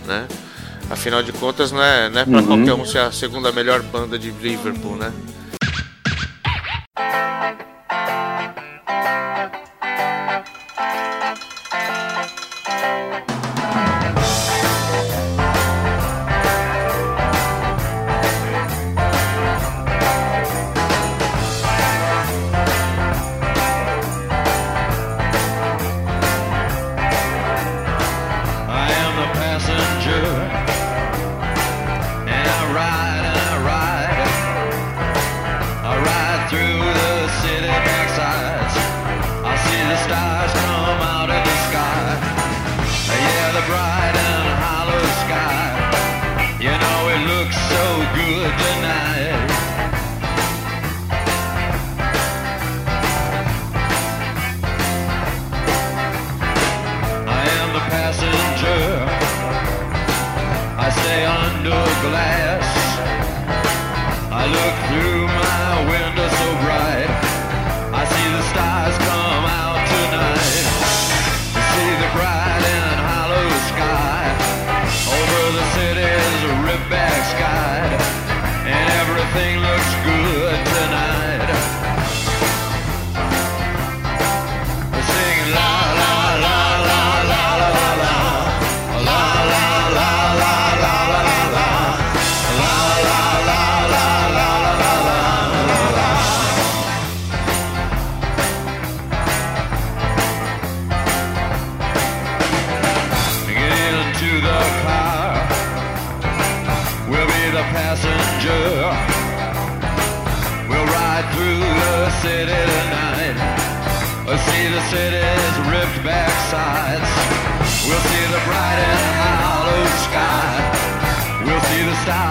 [0.05, 0.27] né?
[0.89, 4.19] Afinal de contas, não é, não é pra qualquer um ser a segunda melhor banda
[4.19, 5.13] de Liverpool, né?
[7.01, 7.60] I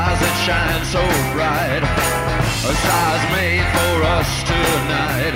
[0.01, 1.03] stars that shine so
[1.35, 1.83] bright.
[2.65, 5.35] A stars made for us tonight.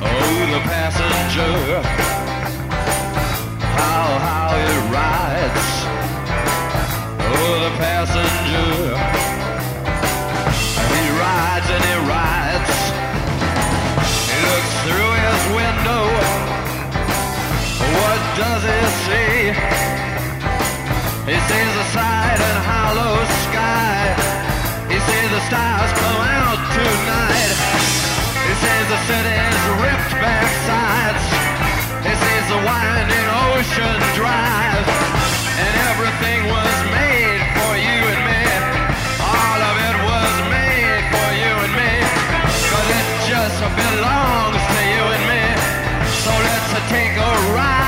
[0.00, 2.07] Oh, the passenger.
[18.38, 19.50] Does he see?
[21.26, 23.18] He sees the side and hollow
[23.50, 24.14] sky.
[24.86, 27.52] He sees the stars come out tonight.
[28.46, 31.24] He sees the city's ripped back sides.
[32.06, 34.86] He sees the winding ocean drive.
[35.58, 38.44] And everything was made for you and me.
[39.18, 41.94] All of it was made for you and me.
[42.70, 45.44] Cause it just belongs to you and me.
[46.22, 47.87] So let's take a ride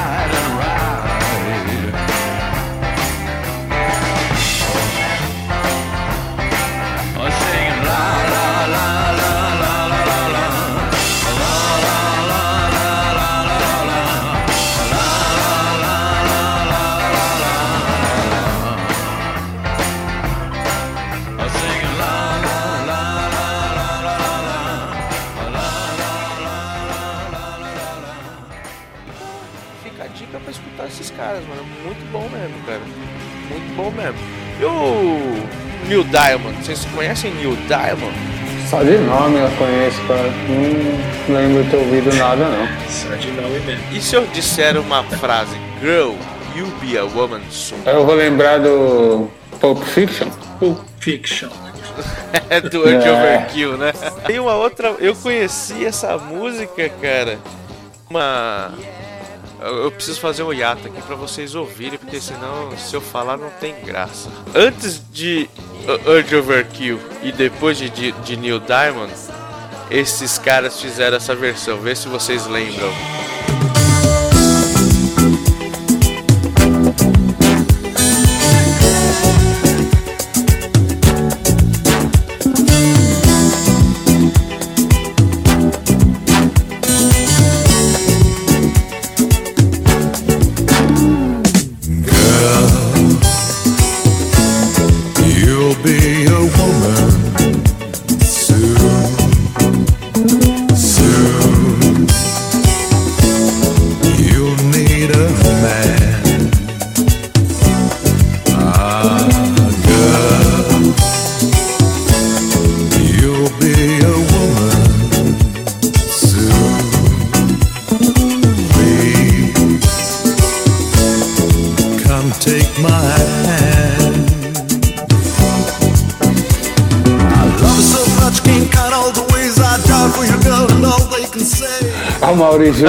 [34.61, 35.47] E o
[35.87, 36.55] Neil Diamond?
[36.63, 38.15] Vocês conhecem Neil Diamond?
[38.69, 40.29] Só de nome eu conheço, cara.
[41.27, 42.67] Não lembro de ter ouvido nada, não.
[42.89, 43.83] Só de nome mesmo.
[43.91, 45.57] E se eu disser uma frase?
[45.81, 46.13] Girl,
[46.55, 47.77] you be a woman soon.
[47.85, 49.27] Eu vou lembrar do
[49.59, 50.29] Pulp Fiction.
[50.59, 51.49] Pulp Fiction.
[52.49, 53.11] É do Urge É.
[53.11, 53.91] Overkill, né?
[54.25, 54.95] Tem uma outra.
[54.99, 57.39] Eu conheci essa música, cara.
[58.09, 58.71] Uma.
[59.61, 63.51] Eu preciso fazer o hiato aqui pra vocês ouvirem, porque senão, se eu falar, não
[63.51, 64.27] tem graça.
[64.55, 65.47] Antes de
[66.05, 69.13] Urge Overkill e depois de, de, de Neil Diamond,
[69.91, 71.79] esses caras fizeram essa versão.
[71.79, 72.91] Vê se vocês lembram.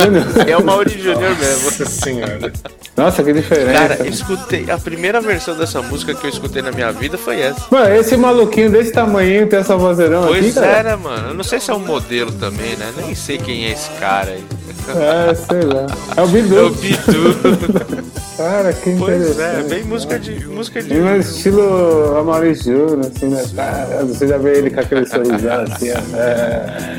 [0.01, 0.25] Júnior?
[0.49, 1.65] É o Mauri Júnior mesmo.
[1.65, 2.53] Nossa senhora.
[2.97, 3.73] Nossa, que diferença.
[3.73, 4.71] Cara, eu escutei.
[4.71, 7.63] A primeira versão dessa música que eu escutei na minha vida foi essa.
[7.71, 11.29] Mano, esse maluquinho desse tamanho tem essa vozeirão aqui, Pois era, mano.
[11.29, 12.93] Eu não sei se é um modelo também, né?
[12.97, 14.45] Nem sei quem é esse cara aí.
[14.89, 15.87] É, sei lá.
[16.17, 16.71] É o É o Bidu.
[16.71, 18.13] Bidu.
[18.37, 19.69] Cara, que Pois é, interessante.
[19.69, 20.47] bem música de.
[20.47, 20.89] Música de.
[20.89, 23.45] Bem mais estilo Amaury Júnior, assim, né?
[23.55, 26.17] Cara, você já vê ele com aquele sorrisão assim, ó.
[26.17, 26.93] É.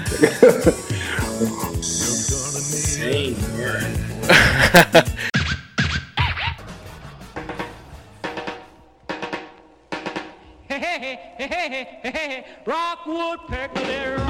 [12.66, 14.23] Rockwood Peculiar.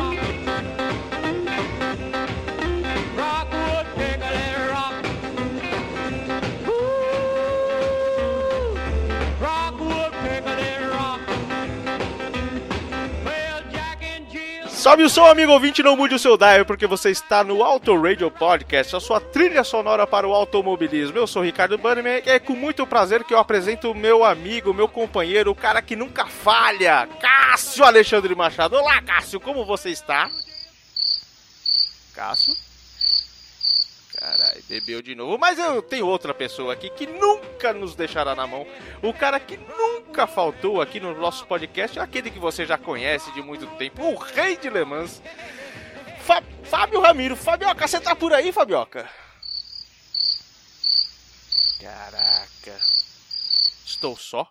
[14.93, 17.99] Sobe o som, amigo ouvinte, não mude o seu dial, porque você está no Auto
[17.99, 21.17] Radio Podcast, a sua trilha sonora para o automobilismo.
[21.17, 24.71] Eu sou Ricardo Bannerman e é com muito prazer que eu apresento o meu amigo,
[24.71, 28.75] meu companheiro, o cara que nunca falha, Cássio Alexandre Machado.
[28.75, 30.29] Olá, Cássio, como você está?
[32.13, 32.53] Cássio?
[34.17, 35.37] Caralho, bebeu de novo.
[35.37, 38.65] Mas eu tenho outra pessoa aqui que nunca nos deixará na mão.
[39.01, 43.41] O cara que nunca faltou aqui no nosso podcast, aquele que você já conhece de
[43.41, 45.21] muito tempo, o rei de Le Mans.
[46.21, 47.35] Fá- Fábio Ramiro.
[47.35, 49.09] Fabioca, você tá por aí, Fabioca?
[51.81, 52.79] Caraca.
[53.85, 54.47] Estou só?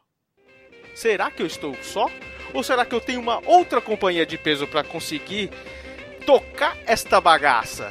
[0.95, 2.11] Será que eu estou só?
[2.53, 5.51] Ou será que eu tenho uma outra companhia de peso pra conseguir
[6.27, 7.91] tocar esta bagaça?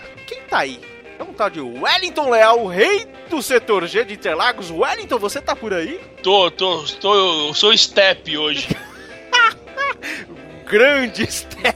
[0.52, 0.82] Tá aí?
[1.18, 4.70] É um tal de Wellington Leal, o rei do setor G de Interlagos.
[4.70, 5.98] Wellington, você tá por aí?
[6.22, 8.68] Tô, tô, tô, eu sou step hoje.
[10.68, 11.74] Grande Steph.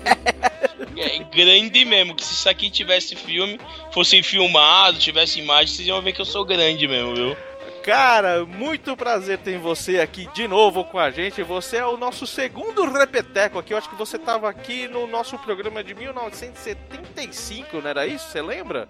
[0.97, 3.59] É grande mesmo, que se isso aqui tivesse filme,
[3.93, 7.37] fosse filmado, tivesse imagem, vocês iam ver que eu sou grande mesmo, viu?
[7.85, 11.43] Cara, muito prazer ter você aqui de novo com a gente.
[11.43, 13.73] Você é o nosso segundo repeteco aqui.
[13.73, 18.27] Eu acho que você tava aqui no nosso programa de 1975, não era isso?
[18.27, 18.89] Você lembra?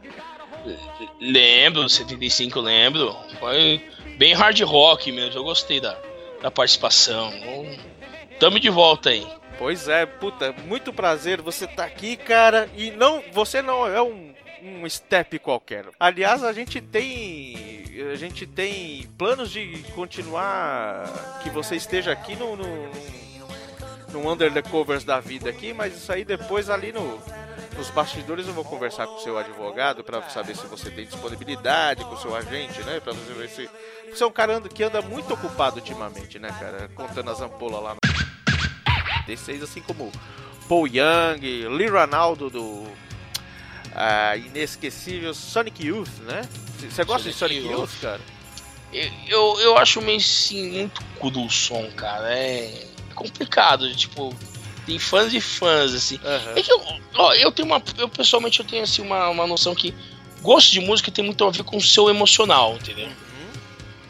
[1.20, 3.14] Lembro, 75 lembro.
[3.38, 3.86] Foi
[4.18, 5.98] bem hard rock mesmo, eu gostei da,
[6.42, 7.34] da participação.
[8.40, 9.28] Tamo de volta aí.
[9.58, 12.70] Pois é, puta, muito prazer você tá aqui, cara.
[12.78, 14.34] E não, você não é um,
[14.64, 15.84] um step qualquer.
[16.00, 22.56] Aliás, a gente tem a gente tem planos de continuar que você esteja aqui no
[22.56, 22.92] no,
[24.12, 27.20] no Under the Covers da vida aqui, mas isso aí depois ali no
[27.78, 32.06] nos bastidores eu vou conversar com o seu advogado pra saber se você tem disponibilidade
[32.06, 33.00] com o seu agente, né?
[33.02, 33.70] Pra você ver se
[34.10, 36.90] você é um cara que anda muito ocupado ultimamente, né, cara?
[36.96, 40.12] Contando as ampolas lá no D6, assim como
[40.70, 42.86] Paul Young, Lee Ronaldo do
[43.94, 46.42] ah, inesquecível Sonic Youth, né?
[46.90, 47.90] Você gosta de Sonic Youth.
[48.02, 48.22] Cara?
[48.94, 52.30] Eu, eu, eu acho meio assim, muito cru o som, cara.
[52.34, 54.36] É complicado, tipo,
[54.86, 56.20] tem fãs e fãs, assim.
[56.56, 56.82] É que eu,
[57.16, 57.82] ó, eu tenho uma.
[57.98, 59.94] Eu pessoalmente eu tenho assim uma, uma noção que
[60.42, 63.10] gosto de música tem muito a ver com o seu emocional, entendeu?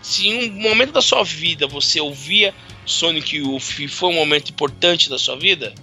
[0.01, 2.53] Se em um momento da sua vida você ouvia
[2.85, 5.73] Sonic Youth e foi um momento importante da sua vida,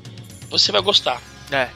[0.48, 1.20] você vai gostar.
[1.50, 1.68] É.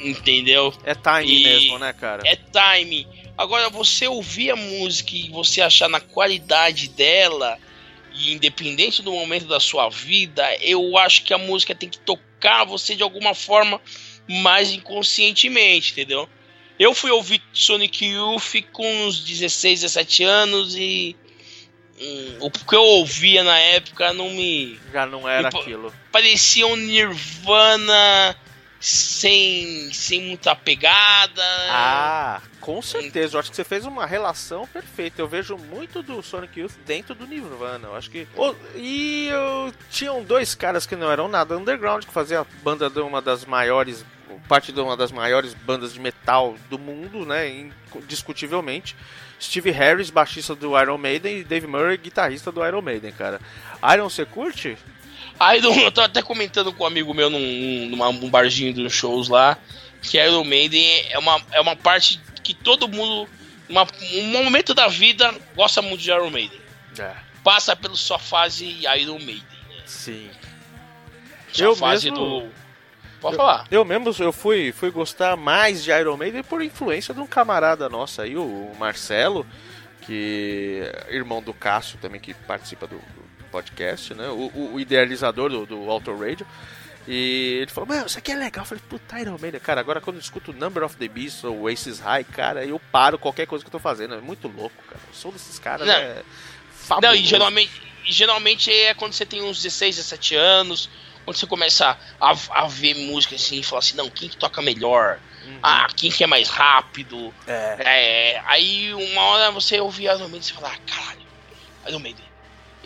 [0.00, 0.74] Entendeu?
[0.84, 2.22] É time E- mesmo, né, cara?
[2.26, 3.06] É time.
[3.36, 7.58] Agora, você ouvir a música e você achar na qualidade dela,
[8.14, 12.64] e independente do momento da sua vida, eu acho que a música tem que tocar
[12.64, 13.80] você de alguma forma
[14.28, 16.28] mais inconscientemente, entendeu?
[16.78, 21.16] Eu fui ouvir Sonic Youth com uns 16, 17 anos e.
[22.00, 24.78] hum, o que eu ouvia na época não me.
[24.92, 25.94] Já não era E, pô, aquilo.
[26.10, 28.36] Parecia um Nirvana
[28.84, 31.42] sem, sem muita pegada.
[31.70, 33.34] Ah, com certeza.
[33.34, 35.22] Eu acho que você fez uma relação perfeita.
[35.22, 37.88] Eu vejo muito do Sonic Youth dentro do Nirvana.
[37.88, 38.28] Eu acho que.
[38.74, 43.22] E eu tinham dois caras que não eram nada underground, que faziam banda de uma
[43.22, 44.04] das maiores.
[44.48, 47.70] Parte de uma das maiores bandas de metal do mundo, né?
[47.94, 48.94] Indiscutivelmente.
[49.40, 53.40] Steve Harris, baixista do Iron Maiden, e Dave Murray, guitarrista do Iron Maiden, cara.
[53.94, 54.76] Iron, você curte?
[55.56, 59.28] Iron, eu tô até comentando com um amigo meu num, numa, num barzinho dos shows
[59.28, 59.58] lá,
[60.02, 63.28] que Iron Maiden é uma, é uma parte que todo mundo,
[63.68, 66.60] uma, um momento da vida, gosta muito de Iron Maiden.
[66.98, 67.12] É.
[67.42, 68.64] Passa pela sua fase
[69.00, 69.42] Iron Maiden.
[69.84, 70.30] Sim.
[71.52, 72.64] Sua Eu fase mesmo- do.
[73.20, 73.66] Pode falar.
[73.70, 77.88] Eu mesmo eu fui, fui gostar mais de Iron Maiden por influência de um camarada
[77.88, 79.46] nosso aí, o Marcelo,
[80.02, 83.23] que é irmão do Cássio também, que participa do, do
[83.54, 84.28] podcast, né?
[84.28, 86.44] O, o- idealizador do, do Auto Radio.
[87.06, 88.64] E ele falou, mano, isso aqui é legal.
[88.64, 89.60] Eu falei, puta, Iron Maiden.
[89.60, 93.18] Cara, agora quando eu escuto Number of the Beast ou Aces High, cara, eu paro
[93.18, 94.14] qualquer coisa que eu tô fazendo.
[94.14, 95.00] É muito louco, cara.
[95.12, 95.94] O som desses caras Não.
[95.94, 96.22] é Não,
[96.72, 97.14] fabuloso.
[97.16, 100.88] e geralmente, geralmente é quando você tem uns 16, 17 anos,
[101.24, 104.60] quando você começa a, a ver música assim e falar assim, não, quem que toca
[104.62, 105.18] melhor?
[105.62, 107.32] Ah, quem que é mais rápido?
[107.46, 111.20] É, aí uma hora você ouvir Iron Maiden e você fala, ah, caralho,
[111.86, 112.24] Iron Maiden.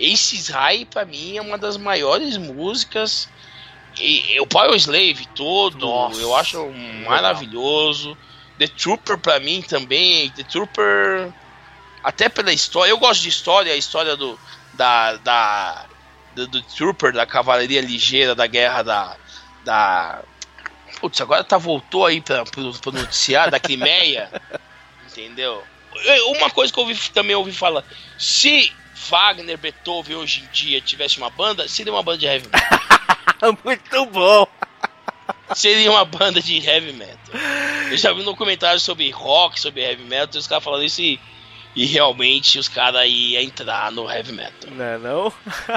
[0.00, 3.28] Aces High, pra mim, é uma das maiores músicas.
[3.98, 6.70] E, e o Power Slave todo, Nossa, eu acho
[7.06, 8.16] maravilhoso.
[8.58, 10.30] The Trooper, pra mim, também.
[10.30, 11.32] The Trooper,
[12.02, 12.90] até pela história.
[12.90, 14.38] Eu gosto de história, a história do.
[14.74, 15.14] Da.
[15.16, 15.86] da
[16.34, 19.16] do, do Trooper, da cavalaria ligeira da guerra da.
[19.64, 20.22] da
[21.00, 24.30] Putz, agora tá, voltou aí pra, pro, pro noticiário da Crimeia.
[25.08, 25.62] entendeu?
[26.04, 27.82] Eu- Uma coisa que eu ouvi, também ouvi falar:
[28.18, 28.72] se
[29.08, 33.58] Wagner, Beethoven hoje em dia tivesse uma banda, seria uma banda de heavy metal.
[33.64, 34.46] Muito bom!
[35.54, 37.40] seria uma banda de heavy metal.
[37.90, 41.00] Eu já vi no comentário sobre rock, sobre heavy metal, e os caras falando isso
[41.00, 41.18] e,
[41.74, 44.70] e realmente os caras iam entrar no heavy metal.
[44.70, 45.32] Não é não?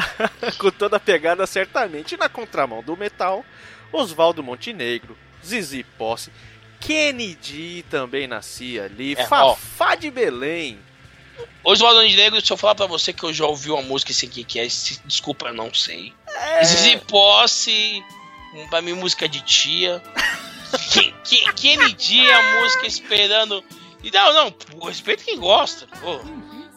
[0.60, 3.46] Com toda a pegada certamente na contramão do metal,
[3.94, 6.32] Oswaldo Montenegro, Zizi Posse,
[6.80, 9.28] Kennedy também nascia ali, É, ó.
[9.56, 10.80] Fafá de Belém.
[11.64, 14.44] Oswaldo Negro, se eu falar pra você que eu já ouvi uma música assim que
[14.44, 16.14] que é, se- desculpa, eu não sei.
[16.28, 16.64] É.
[16.64, 18.04] Zizi Posse,
[18.70, 20.02] pra mim música de tia.
[20.94, 23.62] Que- que- Kennedy, a música esperando.
[24.02, 24.56] E não, não,
[24.88, 25.86] respeito quem gosta.
[26.00, 26.22] Pô.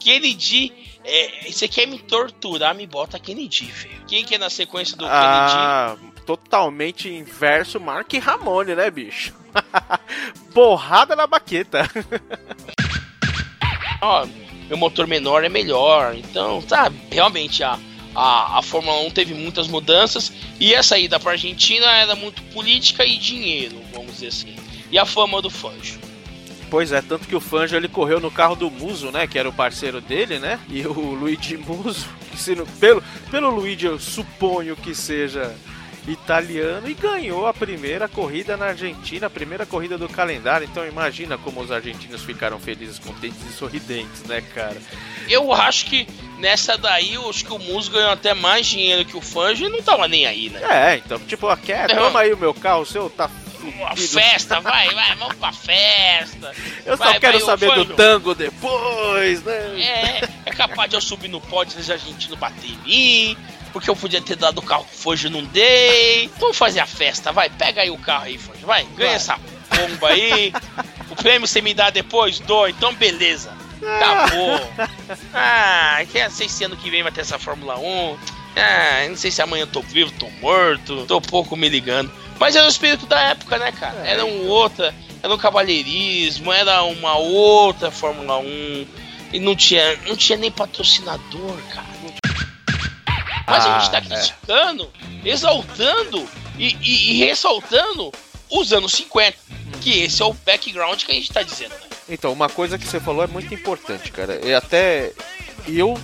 [0.01, 0.73] Kennedy,
[1.05, 4.05] é, você quer me torturar, me bota Kennedy, velho.
[4.09, 5.15] Quem que é na sequência do Kennedy?
[5.17, 5.97] Ah,
[6.27, 9.33] totalmente inverso Mark Ramone, né, bicho?
[10.53, 11.89] Porrada na baqueta.
[14.05, 14.27] ó,
[14.69, 16.15] meu motor menor é melhor.
[16.17, 17.79] Então, sabe, realmente a,
[18.15, 23.05] a, a Fórmula 1 teve muitas mudanças e a saída para Argentina era muito política
[23.05, 24.57] e dinheiro, vamos dizer assim.
[24.91, 25.99] E a fama do Fanjo.
[26.71, 29.27] Pois é, tanto que o Fanjo ele correu no carro do Muso, né?
[29.27, 30.59] Que era o parceiro dele, né?
[30.69, 35.55] E o Luigi Muso, que se pelo, pelo Luigi eu suponho que seja
[36.07, 40.67] italiano, e ganhou a primeira corrida na Argentina, a primeira corrida do calendário.
[40.71, 44.77] Então imagina como os argentinos ficaram felizes, contentes e sorridentes, né, cara?
[45.29, 46.07] Eu acho que
[46.39, 49.69] nessa daí, eu acho que o Muso ganhou até mais dinheiro que o Fanjo e
[49.69, 50.61] não tava nem aí, né?
[50.63, 53.31] É, então, tipo, aqui, é, toma aí o meu carro, o seu tá
[53.63, 56.53] Uma festa, vai, vai, vamos pra festa.
[56.85, 59.81] Eu só Vai, quero vai, saber do tango depois, né?
[59.81, 63.37] É, é capaz de eu subir no pódio e os argentinos bater em mim.
[63.75, 66.31] Porque eu podia ter dado o carro pro não dei.
[66.39, 67.51] Vamos fazer a festa, vai.
[67.51, 68.65] Pega aí o carro aí, Fanjo.
[68.65, 69.15] Vai, ganha Vai.
[69.17, 69.37] essa
[69.77, 70.53] bomba aí.
[71.11, 72.39] O prêmio você me dá depois?
[72.39, 73.53] Dou, então beleza.
[73.83, 74.61] Acabou.
[75.35, 78.19] Ah, que é, sei se ano que vem vai ter essa Fórmula 1.
[78.57, 81.05] Ah, não sei se amanhã eu tô vivo, tô morto.
[81.07, 82.13] Tô pouco me ligando.
[82.39, 84.07] Mas era o espírito da época, né, cara?
[84.07, 84.95] Era um outra.
[85.21, 88.87] Era um cavalheirismo, era uma outra Fórmula 1.
[89.33, 91.95] E não tinha, não tinha nem patrocinador, cara.
[93.47, 94.03] Mas a gente tá Ah, é.
[94.21, 94.91] criticando,
[95.25, 96.29] exaltando
[96.59, 98.13] e, e- e ressaltando
[98.51, 99.37] os anos 50.
[99.81, 101.87] Que esse é o background que a gente tá dizendo, né?
[102.09, 104.41] Então, uma coisa que você falou é muito importante, cara.
[104.45, 105.13] E até
[105.67, 105.99] eu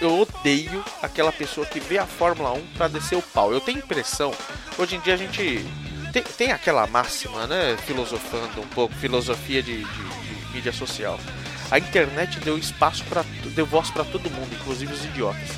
[0.00, 3.52] eu odeio aquela pessoa que vê a Fórmula 1 pra descer o pau.
[3.52, 4.32] Eu tenho impressão,
[4.78, 5.62] hoje em dia a gente
[6.10, 11.20] tem, tem aquela máxima, né, filosofando um pouco, filosofia de, de- de mídia social.
[11.70, 13.22] A internet deu espaço para
[13.54, 15.50] deu voz pra todo mundo, inclusive os idiotas,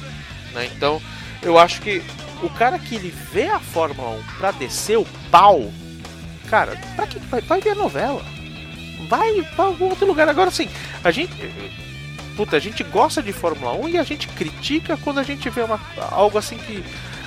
[0.52, 0.70] né?
[0.76, 1.00] Então,
[1.42, 2.02] eu acho que
[2.42, 5.72] o cara que ele vê a Fórmula 1 pra descer o pau,
[6.48, 8.22] cara, pra que vai, vai ver a novela?
[9.12, 10.28] vai pra algum outro lugar.
[10.28, 10.68] Agora sim,
[11.04, 11.32] a gente.
[12.36, 15.62] Puta, a gente gosta de Fórmula 1 e a gente critica quando a gente vê
[15.62, 15.78] uma,
[16.10, 16.82] algo assim que.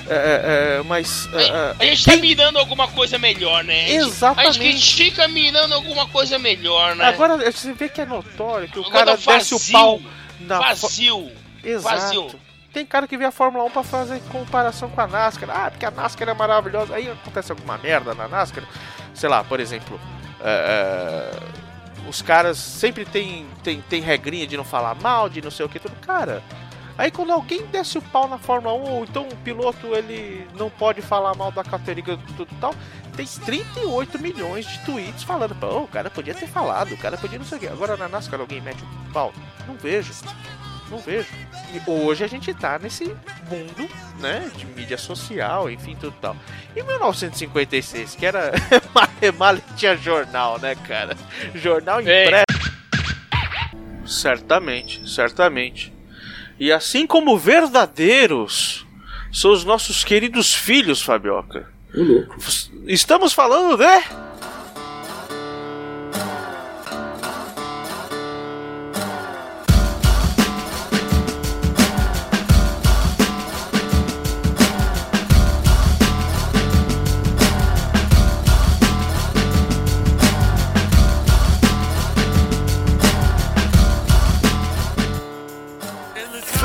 [0.08, 1.28] É, é, é, mas.
[1.32, 3.86] é, A é, gente tá mirando alguma coisa melhor, né?
[3.86, 4.48] A Exatamente.
[4.48, 7.04] A gente critica mirando alguma coisa melhor, né?
[7.04, 10.00] Agora você vê que é notório que o Agora cara desce o vazio, pau
[10.40, 10.58] na.
[10.58, 11.30] Vazio.
[11.62, 11.96] Exato.
[11.96, 12.45] Vazio.
[12.76, 15.48] Tem cara que vê a Fórmula 1 pra fazer comparação com a NASCAR.
[15.48, 16.94] Ah, porque a NASCAR é maravilhosa.
[16.94, 18.64] Aí acontece alguma merda na NASCAR.
[19.14, 19.98] Sei lá, por exemplo.
[20.44, 21.30] é,
[22.04, 25.64] é, os caras sempre tem, tem, tem regrinha de não falar mal, de não sei
[25.64, 25.94] o que, tudo.
[26.02, 26.42] Cara,
[26.98, 30.68] aí quando alguém desce o pau na Fórmula 1, ou então o piloto ele não
[30.68, 32.74] pode falar mal da categoria tudo tal,
[33.16, 37.38] tem 38 milhões de tweets falando, pô, o cara podia ter falado, o cara podia
[37.38, 37.68] não sei o que.
[37.68, 39.32] Agora na NASCAR alguém mete o pau?
[39.66, 40.12] Não vejo.
[40.90, 41.28] Não vejo.
[41.74, 43.04] E hoje a gente tá nesse
[43.50, 43.88] mundo,
[44.20, 46.36] né, de mídia social, enfim, tudo tal.
[46.76, 48.52] Em 1956, que era
[49.36, 51.16] mal tinha jornal, né, cara?
[51.54, 52.46] Jornal impresso.
[54.06, 55.92] Certamente, certamente.
[56.58, 58.86] E assim como verdadeiros
[59.32, 61.68] são os nossos queridos filhos, Fabioca.
[62.86, 64.02] Estamos falando de.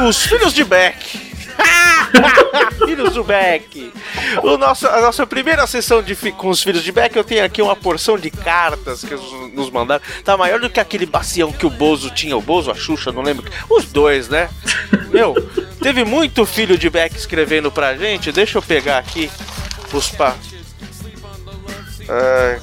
[0.08, 1.32] Os filhos de Beck.
[2.86, 3.94] filhos do Beck.
[4.44, 7.62] O nosso, a nossa primeira sessão de, com os filhos de Beck, eu tenho aqui
[7.62, 10.02] uma porção de cartas que eles nos mandaram.
[10.24, 12.36] Tá maior do que aquele bacião que o Bozo tinha.
[12.36, 13.50] O Bozo, a Xuxa, não lembro.
[13.70, 14.50] Os dois, né?
[15.10, 15.36] Meu,
[15.82, 18.32] teve muito filho de Beck escrevendo pra gente.
[18.32, 19.30] Deixa eu pegar aqui
[19.94, 20.36] os pa...
[22.10, 22.60] Ah,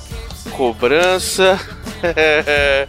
[0.51, 1.59] cobrança.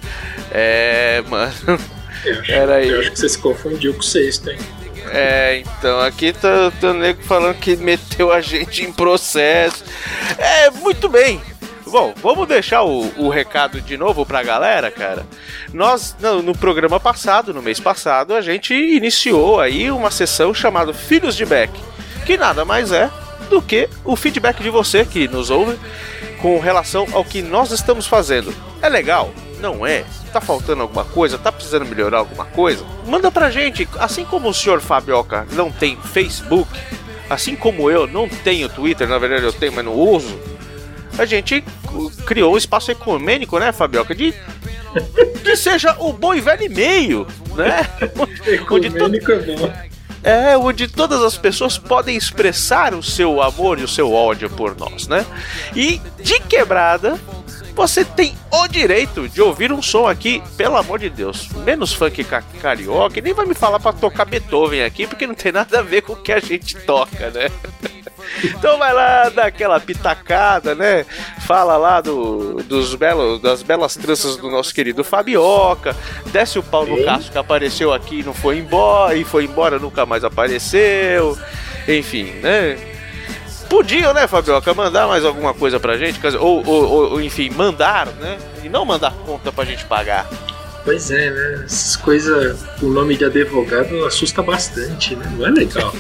[0.51, 1.98] é, mano.
[2.25, 2.89] Eu acho, Peraí.
[2.89, 4.57] eu acho que você se confundiu com o sexto, hein?
[5.11, 9.83] É, então, aqui tá, tá o nego falando que meteu a gente em processo.
[10.37, 11.41] É, muito bem.
[11.87, 15.25] Bom, vamos deixar o, o recado de novo pra galera, cara.
[15.73, 20.93] Nós, no, no programa passado, no mês passado, a gente iniciou aí uma sessão chamada
[20.93, 21.71] Filhos de Beck,
[22.27, 23.09] que nada mais é
[23.49, 25.79] do que o feedback de você que nos ouve
[26.39, 28.53] com relação ao que nós estamos fazendo.
[28.83, 29.33] É legal?
[29.59, 30.05] Não é?
[30.31, 31.37] Tá faltando alguma coisa?
[31.37, 32.85] Tá precisando melhorar alguma coisa?
[33.05, 36.69] Manda pra gente, assim como o senhor Fabioca não tem Facebook,
[37.29, 40.39] assim como eu não tenho Twitter, na verdade eu tenho, mas não uso.
[41.17, 41.63] A gente
[42.25, 44.15] criou um espaço ecumênico, né, Fabioca?
[44.15, 44.33] De
[45.43, 47.85] que seja o bom e velho e-mail, né?
[48.47, 49.73] Ecumênico é bom.
[50.23, 54.75] é, onde todas as pessoas podem expressar o seu amor e o seu ódio por
[54.77, 55.25] nós, né?
[55.75, 57.19] E de quebrada,
[57.79, 62.23] você tem o direito de ouvir um som aqui, pelo amor de Deus, menos funk
[62.25, 65.79] ca- carioca, e nem vai me falar pra tocar Beethoven aqui, porque não tem nada
[65.79, 67.49] a ver com o que a gente toca, né?
[68.43, 71.03] Então vai lá, dá aquela pitacada, né?
[71.47, 75.95] Fala lá do, dos belos, das belas tranças do nosso querido Fabioca.
[76.27, 77.03] Desce o pau no.
[77.03, 81.35] Cássio que apareceu aqui e não foi embora, e foi embora, nunca mais apareceu.
[81.87, 82.77] Enfim, né?
[83.69, 86.19] Podiam, né, Fabioca, mandar mais alguma coisa pra gente?
[86.37, 88.37] Ou, ou- ou, enfim, mandar, né?
[88.63, 90.27] E não mandar conta pra gente pagar.
[90.83, 91.63] Pois é, né?
[91.65, 95.31] Essas coisas, o nome de advogado assusta bastante, né?
[95.37, 95.93] Não é legal.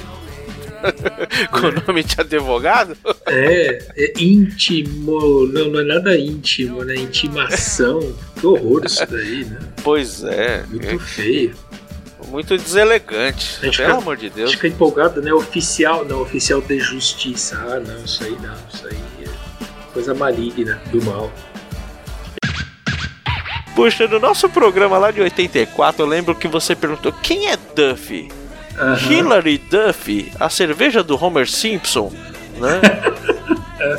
[1.51, 2.95] Com o nome de advogado?
[3.27, 6.95] É, é íntimo, não, não é nada íntimo, né?
[6.95, 7.99] Intimação.
[8.39, 9.59] Que horror isso daí, né?
[9.83, 10.63] Pois é.
[10.69, 11.53] Muito feio.
[12.29, 13.57] Muito deselegante.
[13.61, 14.51] A gente Pelo fica- amor de Deus.
[14.51, 15.33] Fica empolgado, né?
[15.33, 17.57] Oficial, não, oficial de justiça.
[17.57, 21.31] Ah, não, isso aí não, isso aí é coisa maligna, do mal.
[23.75, 28.29] Puxa, no nosso programa lá de 84, eu lembro que você perguntou quem é Duffy?
[28.77, 29.11] Aham.
[29.11, 32.11] Hillary Duffy, a cerveja do Homer Simpson,
[32.57, 32.79] né?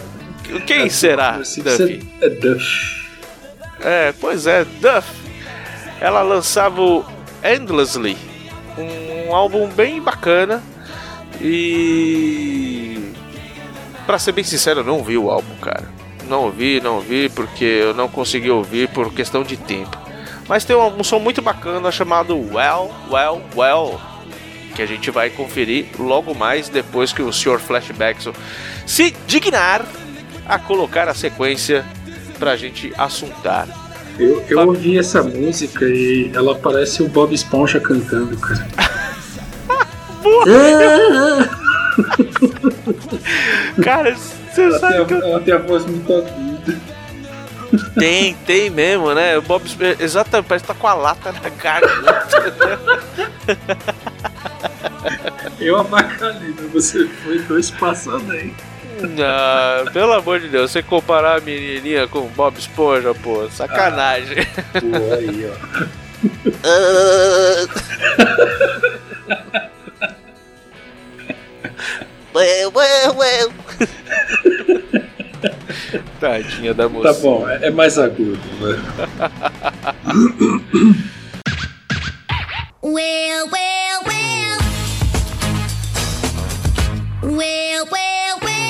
[0.66, 2.09] Quem será Você Duffy?
[2.20, 3.09] é Duff.
[3.81, 5.09] É, pois é, Duff.
[6.01, 7.05] Ela lançava o
[7.45, 8.16] Endlessly,
[8.78, 10.62] um álbum bem bacana
[11.41, 12.70] e
[14.11, 15.88] Pra ser bem sincero, eu não ouvi o álbum, cara.
[16.26, 19.97] Não ouvi, não ouvi porque eu não consegui ouvir por questão de tempo.
[20.49, 24.01] Mas tem um, som muito bacana chamado Well, Well, Well,
[24.74, 27.61] que a gente vai conferir logo mais depois que o Sr.
[27.61, 28.32] Flashbackson
[28.84, 29.86] se dignar
[30.45, 31.86] a colocar a sequência
[32.36, 33.68] pra gente assuntar.
[34.21, 38.66] Eu, eu ouvi essa música e ela parece o Bob Esponja cantando, cara.
[43.83, 45.27] Cara, você ela, sabe tem a, eu...
[45.27, 46.79] ela tem a voz muito aguda.
[47.99, 49.39] Tem, tem mesmo, né?
[49.39, 52.27] O Bob Esponja- exatamente, parece que tá com a lata na garganta.
[55.59, 58.53] Eu avacalhei, mas você foi dois passando aí.
[59.01, 64.46] Não, pelo amor de Deus, você comparar a menininha com o Bob Esponja, pô, sacanagem.
[64.72, 65.55] Pô, aí, ó.
[72.34, 73.53] well, well, well.
[76.20, 77.14] Tadinha da moça.
[77.14, 78.78] Tá bom, é, é mais agudo, né?
[82.82, 83.70] Well, well.
[87.22, 87.88] Well, well, well.
[87.92, 88.70] Well,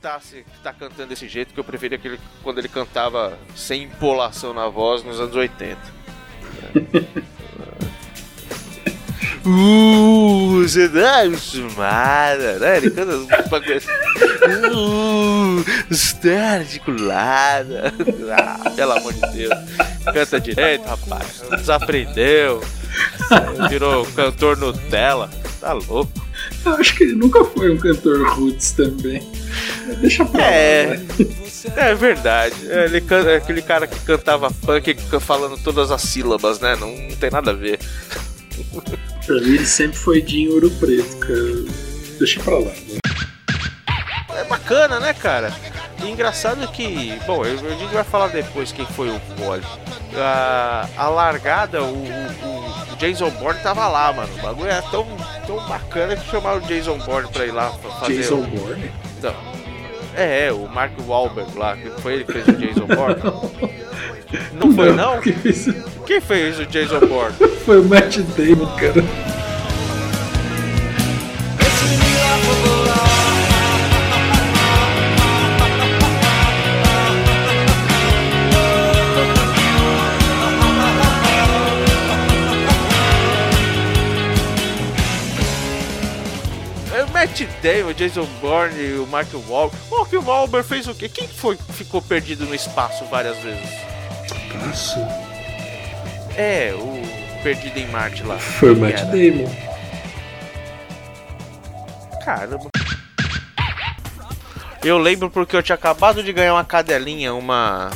[0.00, 4.54] Cantasse, tá cantando desse jeito, que eu preferia que ele, quando ele cantava sem empolação
[4.54, 5.78] na voz nos anos 80.
[9.42, 12.76] Uh, você tá acostumada, né?
[12.76, 13.90] Ele canta uns bagulho assim.
[14.70, 17.94] Uh, está articulada.
[18.36, 19.54] Ah, pelo amor de Deus.
[20.12, 21.42] Canta direito, rapaz.
[21.56, 22.62] Desaprendeu.
[23.70, 25.30] Virou cantor Nutella.
[25.58, 26.29] Tá louco.
[26.64, 29.22] Eu acho que ele nunca foi um cantor roots também.
[30.00, 30.46] Deixa pra lá.
[30.46, 30.86] É.
[30.96, 31.06] né?
[31.76, 32.54] É verdade.
[32.68, 36.76] É, Ele é aquele cara que cantava funk falando todas as sílabas, né?
[36.76, 37.78] Não, não tem nada a ver.
[39.26, 41.64] Pra mim ele sempre foi de ouro preto, cara.
[42.18, 42.70] Deixa pra lá.
[42.70, 42.98] né?
[44.36, 45.52] É bacana, né, cara?
[46.02, 49.62] E engraçado que, bom, a gente vai falar depois quem foi o Poli.
[50.16, 52.59] A, a largada, o, o
[53.00, 54.28] Jason Bourne tava lá, mano.
[54.38, 55.06] O bagulho era tão,
[55.46, 58.16] tão bacana que chamaram o Jason Bourne pra ir lá fa- fazer.
[58.18, 58.90] Jason o- Bourne?
[59.22, 59.34] Não.
[60.14, 63.80] É, é, o Mark Wahlberg lá, que foi ele que fez o Jason Bourne.
[64.54, 65.20] Não foi, não?
[65.20, 65.68] Quem fez-
[66.06, 67.34] Quem fez o Jason Bourne?
[67.64, 69.02] Foi o Matt Damon, cara.
[87.62, 89.76] Damon, o Jason Bourne e o Mark Wahlberg.
[89.90, 91.08] O Mark Wahlberg fez o quê?
[91.08, 93.68] Quem foi que ficou perdido no espaço várias vezes?
[94.64, 95.00] Nossa.
[96.36, 97.00] É, o
[97.42, 98.38] Perdido em Marte lá.
[98.38, 99.00] Foi o Matt?
[99.04, 99.50] Damon.
[102.22, 102.68] Caramba.
[104.82, 107.90] Eu lembro porque eu tinha acabado de ganhar uma cadelinha, uma.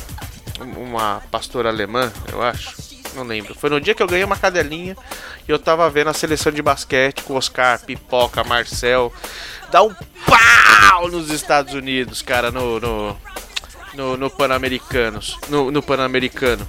[0.76, 2.76] Uma pastora alemã, eu acho.
[3.14, 3.54] Não lembro.
[3.54, 4.96] Foi no dia que eu ganhei uma cadelinha
[5.46, 9.12] e eu tava vendo a seleção de basquete com Oscar, Pipoca, Marcel.
[9.70, 9.94] Dá um
[10.26, 12.80] pau nos Estados Unidos, cara, no.
[12.80, 13.16] no,
[13.94, 15.38] no, no Pan-Americanos.
[15.48, 16.66] No, no Pan-Americano.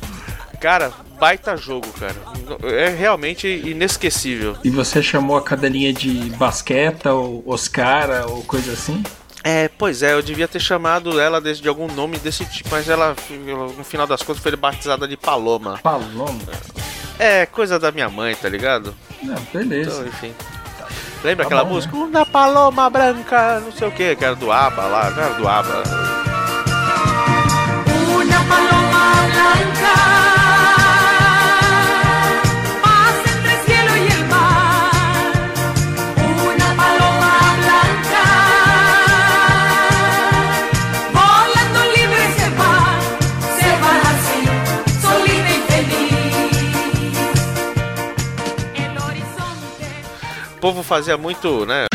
[0.60, 2.16] Cara, baita jogo, cara.
[2.64, 4.58] É realmente inesquecível.
[4.64, 9.04] E você chamou a cadelinha de basqueta ou Oscara ou coisa assim?
[9.48, 12.90] É, pois é, eu devia ter chamado ela desse- de algum nome desse tipo, mas
[12.90, 13.16] ela,
[13.78, 15.80] no final das contas, foi batizada de Paloma.
[15.84, 16.34] Paloma?
[17.20, 18.96] É, coisa da minha mãe, tá ligado?
[19.22, 19.92] Não, beleza.
[20.02, 20.34] Então, enfim.
[21.24, 21.96] Lembra Tá aquela bom, música?
[21.96, 25.48] Uma paloma branca, não sei o que, que era do ABBA lá, não era do
[25.48, 25.84] ABBA.
[28.16, 30.35] Una paloma blanca
[50.66, 51.86] povo fazia muito, né?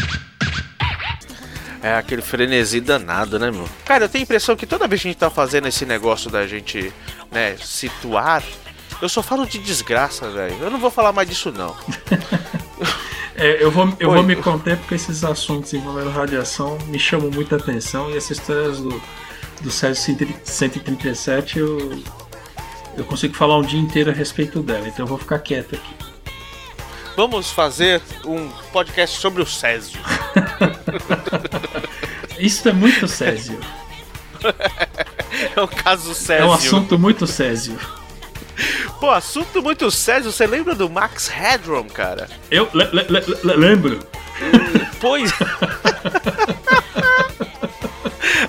[1.82, 3.68] É aquele frenesi danado, né, meu?
[3.84, 6.30] Cara, eu tenho a impressão que toda vez que a gente tá fazendo esse negócio
[6.30, 6.92] da gente,
[7.32, 8.44] né, situar,
[9.02, 10.54] eu só falo de desgraça, velho.
[10.60, 11.74] Eu não vou falar mais disso, não.
[13.36, 14.16] É, eu vou, eu Oi.
[14.16, 18.80] vou me conter porque esses assuntos envolvendo radiação me chamam muita atenção e essas histórias
[18.80, 19.02] do,
[19.62, 20.14] do Césio
[20.44, 22.02] 137 eu,
[22.98, 26.09] eu consigo falar um dia inteiro a respeito dela, então eu vou ficar quieto aqui.
[27.16, 29.98] Vamos fazer um podcast sobre o Césio.
[32.38, 33.58] Isso é muito Césio.
[35.56, 36.44] É o caso Césio.
[36.44, 37.78] É um assunto muito Césio.
[38.98, 40.30] Pô, assunto muito Césio.
[40.32, 42.28] Você lembra do Max Headroom, cara?
[42.50, 44.00] Eu le- le- le- le- lembro.
[45.00, 45.30] Pois.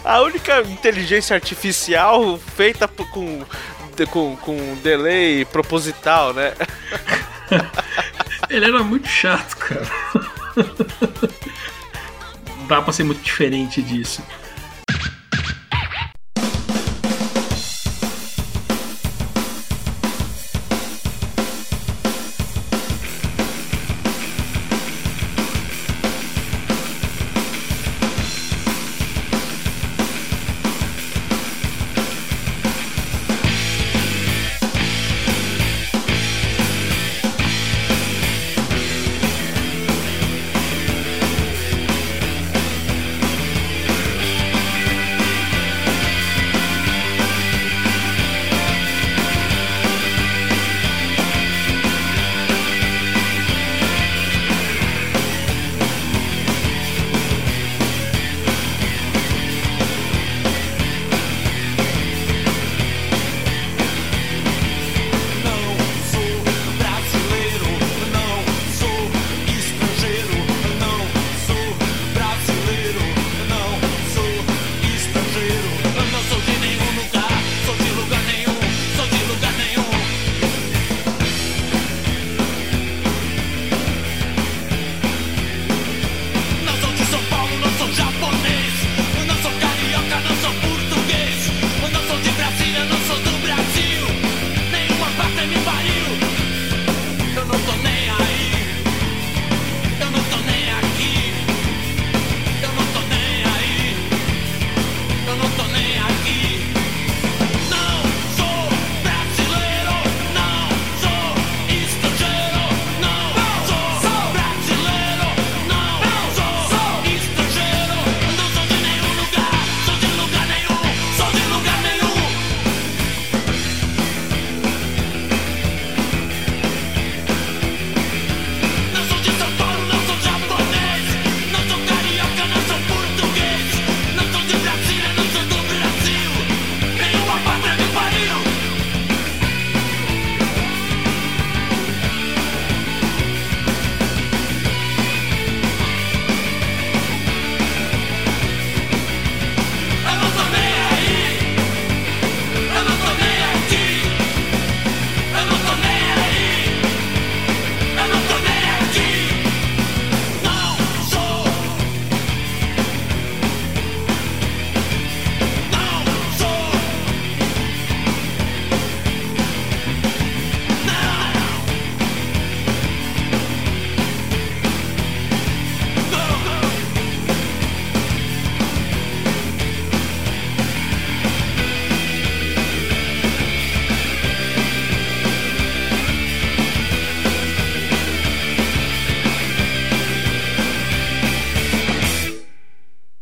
[0.04, 3.44] A única inteligência artificial feita com,
[4.10, 6.54] com, com delay proposital, né?
[8.52, 9.88] Ele era muito chato, cara.
[12.68, 14.22] Dá pra ser muito diferente disso.